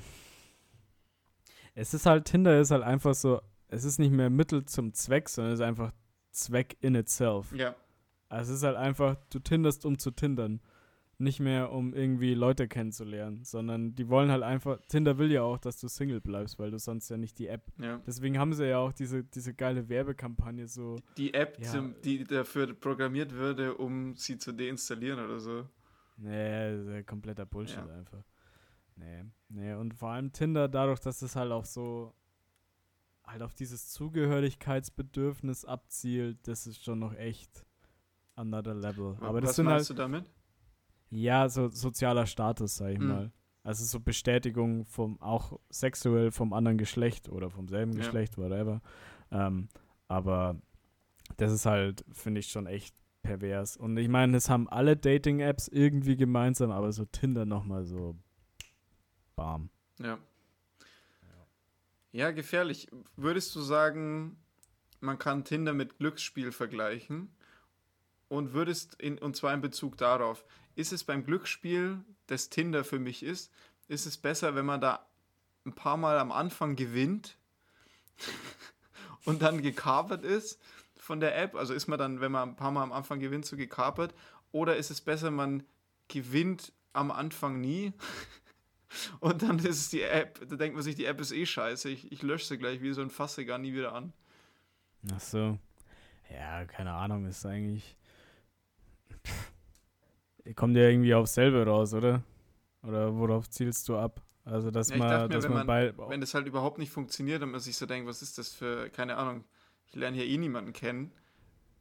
[1.75, 3.41] es ist halt, Tinder ist halt einfach so
[3.73, 5.93] es ist nicht mehr Mittel zum Zweck, sondern es ist einfach
[6.31, 7.53] Zweck in itself.
[7.55, 7.75] Ja.
[8.29, 10.61] Also es ist halt einfach, du tinderst, um zu tindern.
[11.19, 15.59] Nicht mehr, um irgendwie Leute kennenzulernen, sondern die wollen halt einfach, Tinder will ja auch,
[15.59, 17.71] dass du Single bleibst, weil du sonst ja nicht die App.
[17.79, 18.01] Ja.
[18.07, 20.97] Deswegen haben sie ja auch diese, diese geile Werbekampagne so.
[21.17, 21.71] Die App, ja.
[21.71, 25.69] zum, die dafür programmiert würde, um sie zu deinstallieren oder so.
[26.17, 27.95] Nee, das ist ja kompletter Bullshit ja.
[27.95, 28.25] einfach.
[28.97, 32.15] Nee, nee, und vor allem Tinder, dadurch, dass es halt auch so
[33.25, 37.65] halt auf dieses Zugehörigkeitsbedürfnis abzielt, das ist schon noch echt
[38.35, 39.17] another level.
[39.21, 40.31] Aber das Was sind meinst halt, du damit?
[41.11, 43.09] Ja, so sozialer Status, sag ich hm.
[43.09, 43.33] mal.
[43.65, 48.43] Also so Bestätigung vom, auch sexuell vom anderen Geschlecht oder vom selben Geschlecht, ja.
[48.43, 48.81] whatever.
[49.31, 49.69] Ähm,
[50.09, 50.57] aber
[51.37, 53.77] das ist halt, finde ich, schon echt pervers.
[53.77, 58.17] Und ich meine, das haben alle Dating-Apps irgendwie gemeinsam, aber so Tinder nochmal so
[59.35, 59.71] bam.
[59.99, 60.19] Ja.
[62.13, 62.89] Ja, gefährlich.
[63.17, 64.37] Würdest du sagen,
[65.01, 67.35] man kann Tinder mit Glücksspiel vergleichen?
[68.29, 72.99] Und würdest, in, und zwar in Bezug darauf, ist es beim Glücksspiel, das Tinder für
[72.99, 73.53] mich ist,
[73.89, 75.07] ist es besser, wenn man da
[75.67, 77.37] ein paar Mal am Anfang gewinnt
[79.25, 80.61] und dann gekapert ist
[80.97, 81.55] von der App?
[81.55, 84.15] Also ist man dann, wenn man ein paar Mal am Anfang gewinnt, so gekapert?
[84.51, 85.65] Oder ist es besser, man
[86.09, 87.93] gewinnt am Anfang nie
[89.21, 91.89] und dann ist es die App, da denkt man sich, die App ist eh scheiße,
[91.89, 94.13] ich, ich lösche sie gleich wie so ein fasse gar nie wieder an.
[95.13, 95.59] Ach so.
[96.33, 97.97] Ja, keine Ahnung, ist eigentlich.
[99.25, 99.53] Pff.
[100.57, 102.23] Kommt ja irgendwie aufs selbe raus, oder?
[102.83, 104.23] Oder worauf zielst du ab?
[104.45, 105.95] Also, dass ja, man, mir, dass man, man bei.
[106.09, 108.91] Wenn das halt überhaupt nicht funktioniert und man sich so denkt, was ist das für,
[108.91, 109.45] keine Ahnung,
[109.87, 111.13] ich lerne hier eh niemanden kennen,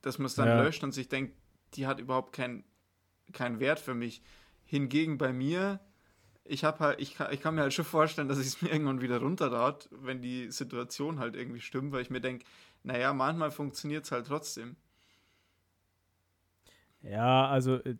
[0.01, 0.62] dass man es dann ja.
[0.62, 1.36] löscht und sich denkt,
[1.74, 2.64] die hat überhaupt keinen
[3.34, 4.22] kein Wert für mich.
[4.66, 5.80] Hingegen bei mir,
[6.43, 8.69] ich habe halt, ich kann, ich kann mir halt schon vorstellen, dass ich es mir
[8.69, 12.45] irgendwann wieder runterrad, wenn die Situation halt irgendwie stimmt, weil ich mir denke,
[12.83, 14.75] naja, manchmal funktioniert es halt trotzdem.
[17.03, 17.99] Ja, also in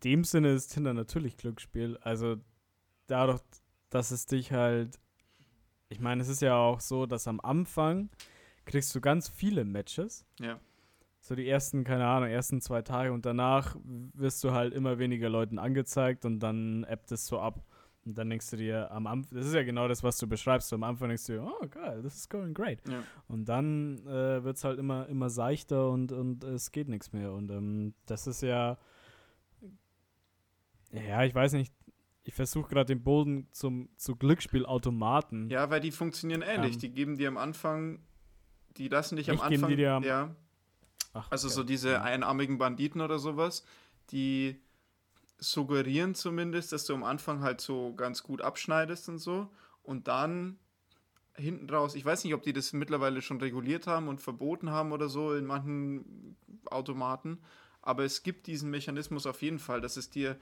[0.00, 1.96] dem Sinne ist Tinder natürlich Glücksspiel.
[2.00, 2.36] Also
[3.06, 3.40] dadurch,
[3.90, 4.98] dass es dich halt.
[5.88, 8.10] Ich meine, es ist ja auch so, dass am Anfang
[8.64, 10.26] kriegst du ganz viele Matches.
[10.40, 10.58] Ja.
[11.20, 15.28] So die ersten, keine Ahnung, ersten zwei Tage und danach wirst du halt immer weniger
[15.28, 17.62] Leuten angezeigt und dann appt es so ab.
[18.04, 20.68] Und dann denkst du dir am Anfang, das ist ja genau das, was du beschreibst.
[20.68, 22.80] So am Anfang denkst du dir, oh geil, this is going great.
[22.88, 23.02] Ja.
[23.28, 27.32] Und dann äh, wird es halt immer, immer seichter und, und es geht nichts mehr.
[27.32, 28.76] Und ähm, das ist ja,
[30.90, 31.72] ja, ich weiß nicht,
[32.24, 35.48] ich versuche gerade den Boden zum zu Glücksspielautomaten.
[35.50, 36.74] Ja, weil die funktionieren ähnlich.
[36.74, 38.00] Ähm, die geben dir am Anfang,
[38.76, 39.50] die lassen dich am Anfang.
[39.50, 40.34] Geben die dir am, ja.
[41.14, 41.54] Ach, also okay.
[41.54, 43.64] so diese einarmigen Banditen oder sowas,
[44.10, 44.60] die
[45.42, 49.48] suggerieren zumindest, dass du am Anfang halt so ganz gut abschneidest und so.
[49.82, 50.58] Und dann
[51.34, 54.92] hinten raus, ich weiß nicht, ob die das mittlerweile schon reguliert haben und verboten haben
[54.92, 56.36] oder so in manchen
[56.66, 57.38] Automaten,
[57.80, 60.36] aber es gibt diesen Mechanismus auf jeden Fall, dass es dir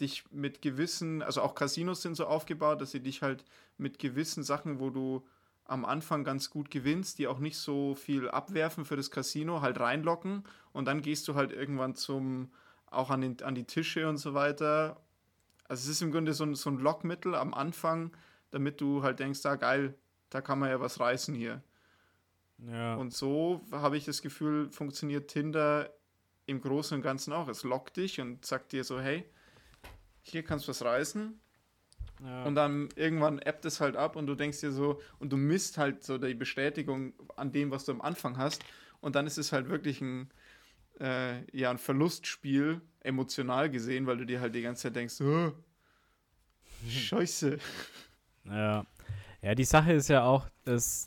[0.00, 3.44] dich mit gewissen, also auch Casinos sind so aufgebaut, dass sie dich halt
[3.78, 5.26] mit gewissen Sachen, wo du
[5.64, 9.78] am Anfang ganz gut gewinnst, die auch nicht so viel abwerfen für das Casino, halt
[9.80, 12.50] reinlocken und dann gehst du halt irgendwann zum
[12.90, 15.00] auch an, den, an die Tische und so weiter.
[15.68, 18.16] Also es ist im Grunde so ein, so ein Lockmittel am Anfang,
[18.50, 19.94] damit du halt denkst, ah geil,
[20.30, 21.62] da kann man ja was reißen hier.
[22.58, 22.94] Ja.
[22.94, 25.90] Und so habe ich das Gefühl, funktioniert Tinder
[26.46, 27.48] im Großen und Ganzen auch.
[27.48, 29.24] Es lockt dich und sagt dir so, hey,
[30.22, 31.38] hier kannst du was reißen.
[32.24, 32.44] Ja.
[32.44, 35.76] Und dann irgendwann appt es halt ab und du denkst dir so, und du misst
[35.76, 38.64] halt so die Bestätigung an dem, was du am Anfang hast.
[39.00, 40.30] Und dann ist es halt wirklich ein,
[41.00, 45.52] äh, ja ein Verlustspiel, emotional gesehen, weil du dir halt die ganze Zeit denkst, oh,
[46.88, 47.58] Scheiße.
[48.44, 48.86] Ja.
[49.42, 51.06] Ja, die Sache ist ja auch, dass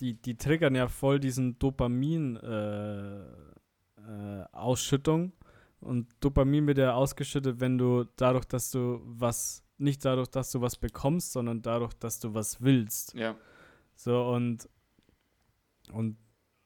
[0.00, 3.20] die, die triggern ja voll diesen Dopamin, äh,
[3.96, 5.30] äh.
[5.80, 10.60] Und Dopamin wird ja ausgeschüttet, wenn du dadurch, dass du was, nicht dadurch, dass du
[10.60, 13.14] was bekommst, sondern dadurch, dass du was willst.
[13.14, 13.36] Ja.
[13.94, 14.68] So und,
[15.92, 16.16] und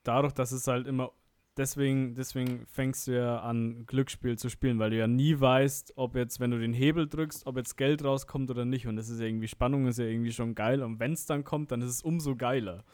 [0.03, 1.13] dadurch, dass es halt immer,
[1.57, 6.17] deswegen, deswegen fängst du ja an, Glücksspiel zu spielen, weil du ja nie weißt, ob
[6.17, 8.87] jetzt, wenn du den Hebel drückst, ob jetzt Geld rauskommt oder nicht.
[8.87, 10.83] Und das ist ja irgendwie, Spannung ist ja irgendwie schon geil.
[10.83, 12.85] Und wenn es dann kommt, dann ist es umso geiler.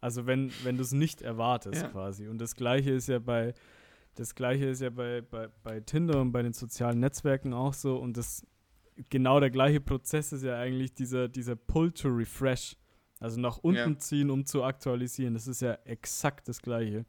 [0.00, 1.88] Also wenn, wenn du es nicht erwartest Ja.
[1.88, 2.28] quasi.
[2.28, 3.52] Und das gleiche ist ja bei,
[4.14, 7.96] das gleiche ist ja bei, bei, bei Tinder und bei den sozialen Netzwerken auch so.
[7.96, 8.46] Und das
[9.10, 12.76] genau der gleiche Prozess ist ja eigentlich dieser, dieser Pull to Refresh.
[13.18, 13.98] Also nach unten Ja.
[13.98, 15.34] ziehen, um zu aktualisieren.
[15.34, 17.04] Das ist ja exakt das gleiche.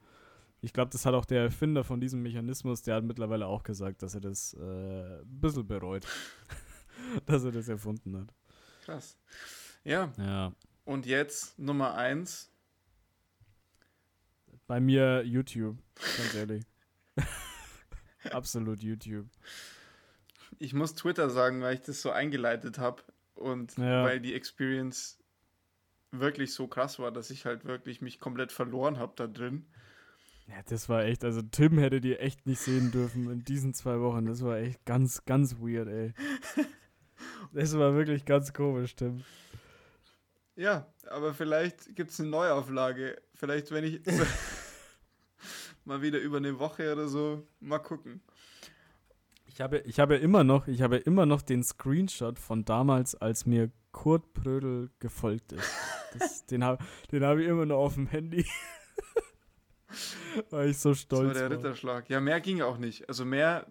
[0.64, 4.02] Ich glaube, das hat auch der Erfinder von diesem Mechanismus, der hat mittlerweile auch gesagt,
[4.02, 6.06] dass er das äh, ein bisschen bereut.
[7.26, 8.32] dass er das erfunden hat.
[8.84, 9.16] Krass.
[9.84, 10.52] Ja, Ja.
[10.84, 12.48] und jetzt Nummer eins.
[14.68, 15.76] Bei mir YouTube,
[16.16, 16.64] ganz ehrlich.
[18.30, 19.26] Absolut YouTube.
[20.58, 23.02] Ich muss Twitter sagen, weil ich das so eingeleitet habe
[23.34, 24.04] und Ja.
[24.04, 25.18] weil die Experience
[26.12, 29.66] wirklich so krass war, dass ich halt wirklich mich komplett verloren habe da drin.
[30.46, 34.00] Ja, das war echt, also Tim hätte dir echt nicht sehen dürfen in diesen zwei
[34.00, 34.26] Wochen.
[34.26, 36.12] Das war echt ganz, ganz weird, ey.
[37.52, 39.24] Das war wirklich ganz komisch, Tim.
[40.56, 43.20] Ja, aber vielleicht gibt es eine Neuauflage.
[43.34, 44.00] Vielleicht, wenn ich
[45.84, 48.22] mal wieder über eine Woche oder so mal gucken.
[49.46, 53.44] Ich habe, ich habe immer noch, ich habe immer noch den Screenshot von damals, als
[53.44, 55.70] mir Kurt Prödel gefolgt ist.
[56.18, 58.46] Das, den habe den hab ich immer noch auf dem Handy.
[60.50, 61.56] Weil ich so Das war stolz der war.
[61.56, 62.08] Ritterschlag.
[62.10, 63.08] Ja, mehr ging auch nicht.
[63.08, 63.66] Also mehr,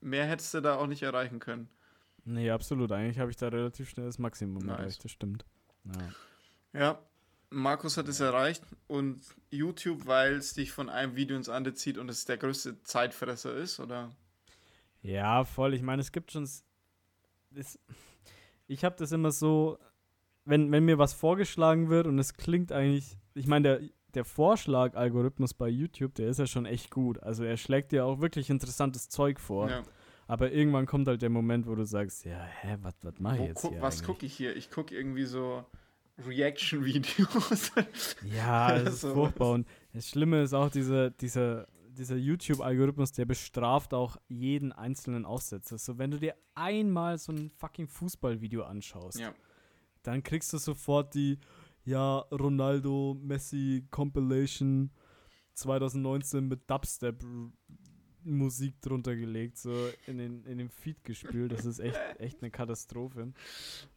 [0.00, 1.68] mehr hättest du da auch nicht erreichen können.
[2.24, 2.92] Nee, absolut.
[2.92, 4.78] Eigentlich habe ich da relativ schnell das Maximum Nice.
[4.78, 5.44] erreicht, das stimmt.
[5.84, 6.80] Ja.
[6.80, 6.98] Ja,
[7.50, 9.20] Markus hat es erreicht und
[9.50, 13.54] YouTube, weil es dich von einem Video ins andere zieht und es der größte Zeitfresser
[13.54, 14.10] ist, oder?
[15.02, 15.74] Ja, voll.
[15.74, 16.44] Ich meine, es gibt schon.
[17.54, 17.78] Es,
[18.68, 19.78] ich habe das immer so,
[20.44, 23.18] wenn, wenn mir was vorgeschlagen wird und es klingt eigentlich.
[23.34, 27.22] Ich meine, der, der Vorschlag-Algorithmus bei YouTube, der ist ja schon echt gut.
[27.22, 29.70] Also er schlägt dir auch wirklich interessantes Zeug vor.
[29.70, 29.82] Ja.
[30.26, 33.48] Aber irgendwann kommt halt der Moment, wo du sagst, ja, hä, was mache Wo ich
[33.48, 34.56] jetzt hier was gucke ich hier?
[34.56, 35.64] Ich gucke irgendwie so
[36.26, 37.72] Reaction-Videos.
[38.34, 39.52] Ja, es ist So furchtbar.
[39.52, 45.78] Und das Schlimme ist auch, dieser, dieser, dieser YouTube-Algorithmus, der bestraft auch jeden einzelnen Aussetzer.
[45.78, 49.34] So, wenn du dir einmal so ein fucking Fußballvideo anschaust, ja.
[50.02, 51.38] dann kriegst du sofort die,
[51.84, 54.90] ja, Ronaldo, Messi Compilation
[55.54, 57.24] 2019 mit Dubstep
[58.24, 59.72] Musik drunter gelegt, so
[60.06, 61.52] in den, in den Feed gespielt.
[61.52, 63.32] Das ist echt, echt eine Katastrophe.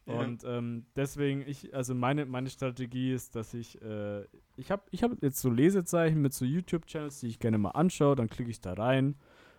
[0.05, 0.19] Ja.
[0.19, 4.23] Und ähm, deswegen, ich, also meine, meine Strategie ist, dass ich, äh,
[4.55, 8.15] ich habe ich hab jetzt so Lesezeichen mit so YouTube-Channels, die ich gerne mal anschaue,
[8.15, 9.15] dann klicke ich da rein.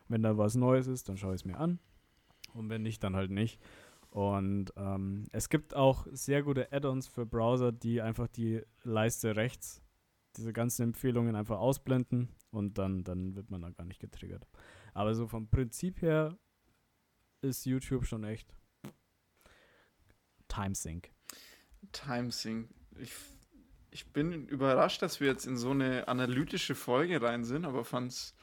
[0.09, 1.79] Wenn da was Neues ist, dann schaue ich es mir an.
[2.55, 3.61] Und wenn nicht, dann halt nicht.
[4.11, 9.83] Und ähm, es gibt auch sehr gute Add-ons für Browser, die einfach die Leiste rechts,
[10.37, 14.47] diese ganzen Empfehlungen einfach ausblenden und dann, dann wird man da gar nicht getriggert.
[14.95, 16.39] Aber so vom Prinzip her
[17.43, 18.55] ist YouTube schon echt
[20.49, 21.11] Timesync.
[21.93, 22.71] Timesync.
[22.99, 23.13] Ich,
[23.91, 28.35] ich bin überrascht, dass wir jetzt in so eine analytische Folge rein sind, aber fand's,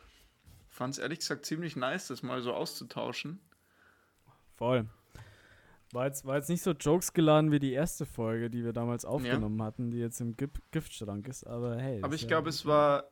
[0.68, 3.39] fand's ehrlich gesagt ziemlich nice, das mal so auszutauschen.
[4.55, 4.88] Voll.
[5.93, 9.05] War jetzt, war jetzt nicht so Jokes geladen wie die erste Folge, die wir damals
[9.05, 12.01] aufgenommen hatten, die jetzt im Gip Giftschrank ist, aber hey.
[12.01, 13.11] Aber ich glaube, ja- es war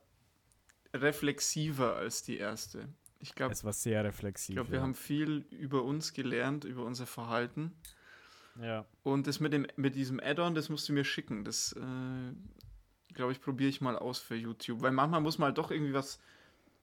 [0.93, 2.89] reflexiver als die erste.
[3.19, 4.55] Ich glaube, es war sehr ich reflexiv.
[4.55, 4.82] glaub, wir ja.
[4.82, 7.71] haben viel über uns gelernt, über unser Verhalten.
[8.59, 8.86] ja.
[9.03, 11.43] Und das mit, dem, mit diesem Add-on, das musst du mir schicken.
[11.43, 14.82] Das, äh, glaube ich, probiere ich mal aus für YouTube.
[14.82, 16.20] Weil manchmal muss man halt doch irgendwie was.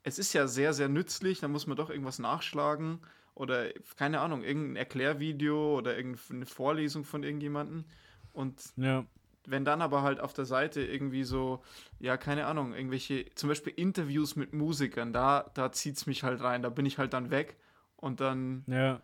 [0.05, 3.01] Es ist ja sehr, sehr nützlich, da muss man doch irgendwas nachschlagen.
[3.39, 7.85] Oder, keine Ahnung, irgendein Erklärvideo oder irgendeine Vorlesung von irgendjemandem.
[8.33, 9.05] Und ja.
[9.47, 11.63] wenn dann aber halt auf der Seite irgendwie so,
[12.01, 16.41] ja, keine Ahnung, irgendwelche, zum Beispiel Interviews mit Musikern, da, da zieht es mich halt
[16.41, 17.57] rein, da bin ich halt dann weg.
[17.97, 19.01] Und dann Ja.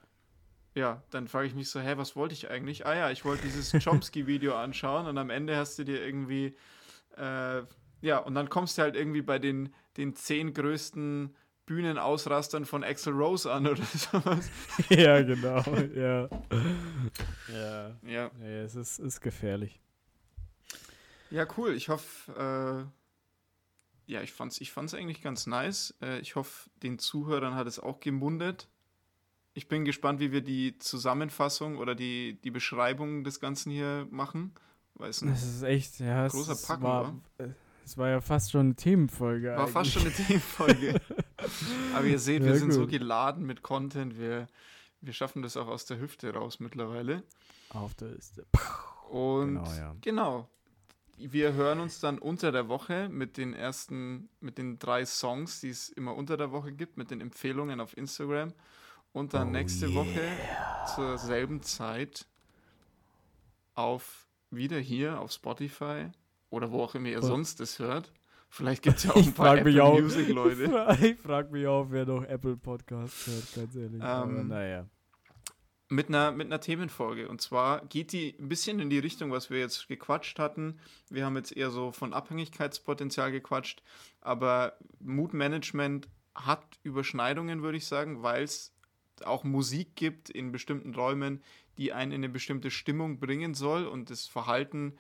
[0.75, 2.87] ja, dann frage ich mich so, hä, was wollte ich eigentlich?
[2.87, 6.57] Ah ja, ich wollte dieses Chomsky-Video anschauen und am Ende hast du dir irgendwie,
[7.17, 7.63] äh,
[8.01, 11.35] ja, und dann kommst du halt irgendwie bei den, den zehn größten
[11.67, 14.51] Bühnenausrastern von Axel Rose an oder sowas.
[14.91, 15.63] ja, genau.
[15.95, 16.29] ja.
[17.53, 17.97] ja.
[18.03, 19.81] Ja, Ja, es ist, ist gefährlich.
[21.31, 21.75] ja, cool.
[21.75, 22.89] Ich hoffe,
[24.09, 25.95] äh, ja, ich fand's, ich fand's eigentlich ganz nice.
[26.03, 28.69] Äh, ich hoffe, den Zuhörern hat es auch gemundet.
[29.55, 34.53] Ich bin gespannt, wie wir die Zusammenfassung oder die, die Beschreibung des Ganzen hier machen.
[34.95, 37.49] Weil es ein Es ist echt, ja, Großer es Packen, war, äh,
[37.85, 39.55] es war ja fast schon eine Themenfolge.
[39.57, 40.19] War fast schon eigentlich.
[40.19, 41.01] eine Themenfolge.
[41.95, 42.77] Aber ihr seht, ja, wir sind gut.
[42.77, 44.49] so geladen mit Content, wir,
[45.01, 47.23] wir schaffen das auch aus der Hüfte raus mittlerweile.
[47.71, 48.47] Auf der Hüfte.
[49.11, 49.97] Und genau, ja.
[50.01, 50.49] genau,
[51.17, 55.69] wir hören uns dann unter der Woche mit den ersten, mit den drei Songs, die
[55.69, 58.53] es immer unter der Woche gibt, mit den Empfehlungen auf Instagram.
[59.13, 59.95] Und dann oh nächste yeah.
[59.95, 60.37] Woche
[60.95, 62.27] zur selben Zeit
[63.75, 66.11] auf wieder hier auf Spotify
[66.51, 67.27] oder wo auch immer ihr oh.
[67.27, 68.13] sonst es hört.
[68.55, 70.97] Vielleicht gibt es ja auch ein paar Apple auch, Music Leute.
[71.03, 74.01] Ich frage mich auch, wer noch Apple Podcasts hört, ganz ehrlich.
[74.01, 74.87] Ähm, naja
[75.89, 77.29] mit einer, mit einer Themenfolge.
[77.29, 80.79] Und zwar geht die ein bisschen in die Richtung, was wir jetzt gequatscht hatten.
[81.11, 83.83] Wir haben jetzt eher so von Abhängigkeitspotenzial gequatscht,
[84.21, 88.73] aber Moodmanagement hat Überschneidungen, würde ich sagen, weil es
[89.25, 91.43] auch Musik gibt in bestimmten Räumen,
[91.79, 94.97] die einen in eine bestimmte Stimmung bringen soll und das Verhalten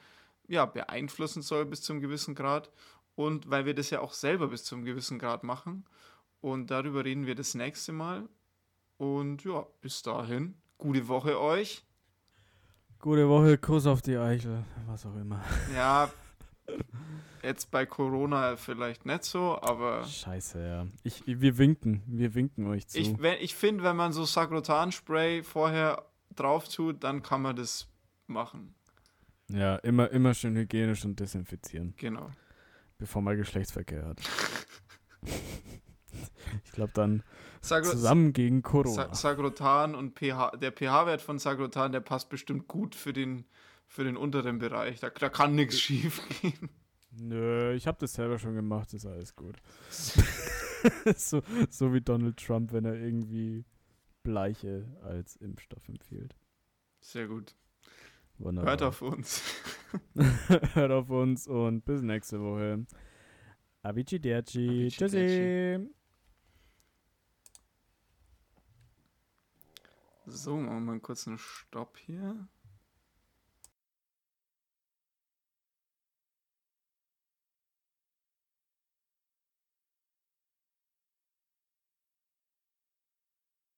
[0.46, 2.70] ja, beeinflussen soll bis zum gewissen Grad.
[3.14, 5.84] Und weil wir das ja auch selber bis zum gewissen Grad machen.
[6.40, 8.28] Und darüber reden wir das nächste Mal.
[8.96, 11.82] Und ja, bis dahin Gute Woche euch.
[12.98, 15.42] Gute Woche, Kuss auf die Eichel, was auch immer.
[15.74, 16.10] Ja,
[17.42, 20.04] jetzt bei Corona vielleicht nicht so, aber.
[20.04, 20.86] Scheiße, ja.
[21.02, 22.98] Ich, wir winken, wir winken euch zu.
[22.98, 26.04] Ich, ich finde, wenn man so Sagrotan-Spray vorher
[26.34, 27.88] drauf tut, dann kann man das
[28.26, 28.74] machen.
[29.48, 31.94] Ja, immer, immer schön hygienisch und desinfizieren.
[31.96, 32.30] Genau.
[33.04, 34.18] Bevor man Geschlechtsverkehr hat.
[36.64, 37.22] ich glaube, dann
[37.60, 39.14] Sagro Zusammen gegen Corona.
[39.14, 43.44] Sagrotan und pH, der pH-Wert von Sagrotan, der passt bestimmt gut für den,
[43.86, 45.00] für den unteren Bereich.
[45.00, 46.70] Da, da kann nichts schief gehen.
[47.10, 49.56] Nö, ich habe das selber schon gemacht, ist alles gut.
[51.14, 53.66] so, so wie Donald Trump, wenn er irgendwie
[54.22, 56.34] Bleiche als Impfstoff empfiehlt.
[57.02, 57.54] Sehr gut.
[58.38, 58.70] Wunderbar.
[58.70, 59.42] Hört auf uns.
[60.74, 62.86] Hört auf uns und bis nächste Woche.
[63.82, 64.88] Avicii Derci.
[64.90, 65.88] Tschüssi.
[70.26, 72.48] So, machen wir mal kurz einen Stopp hier.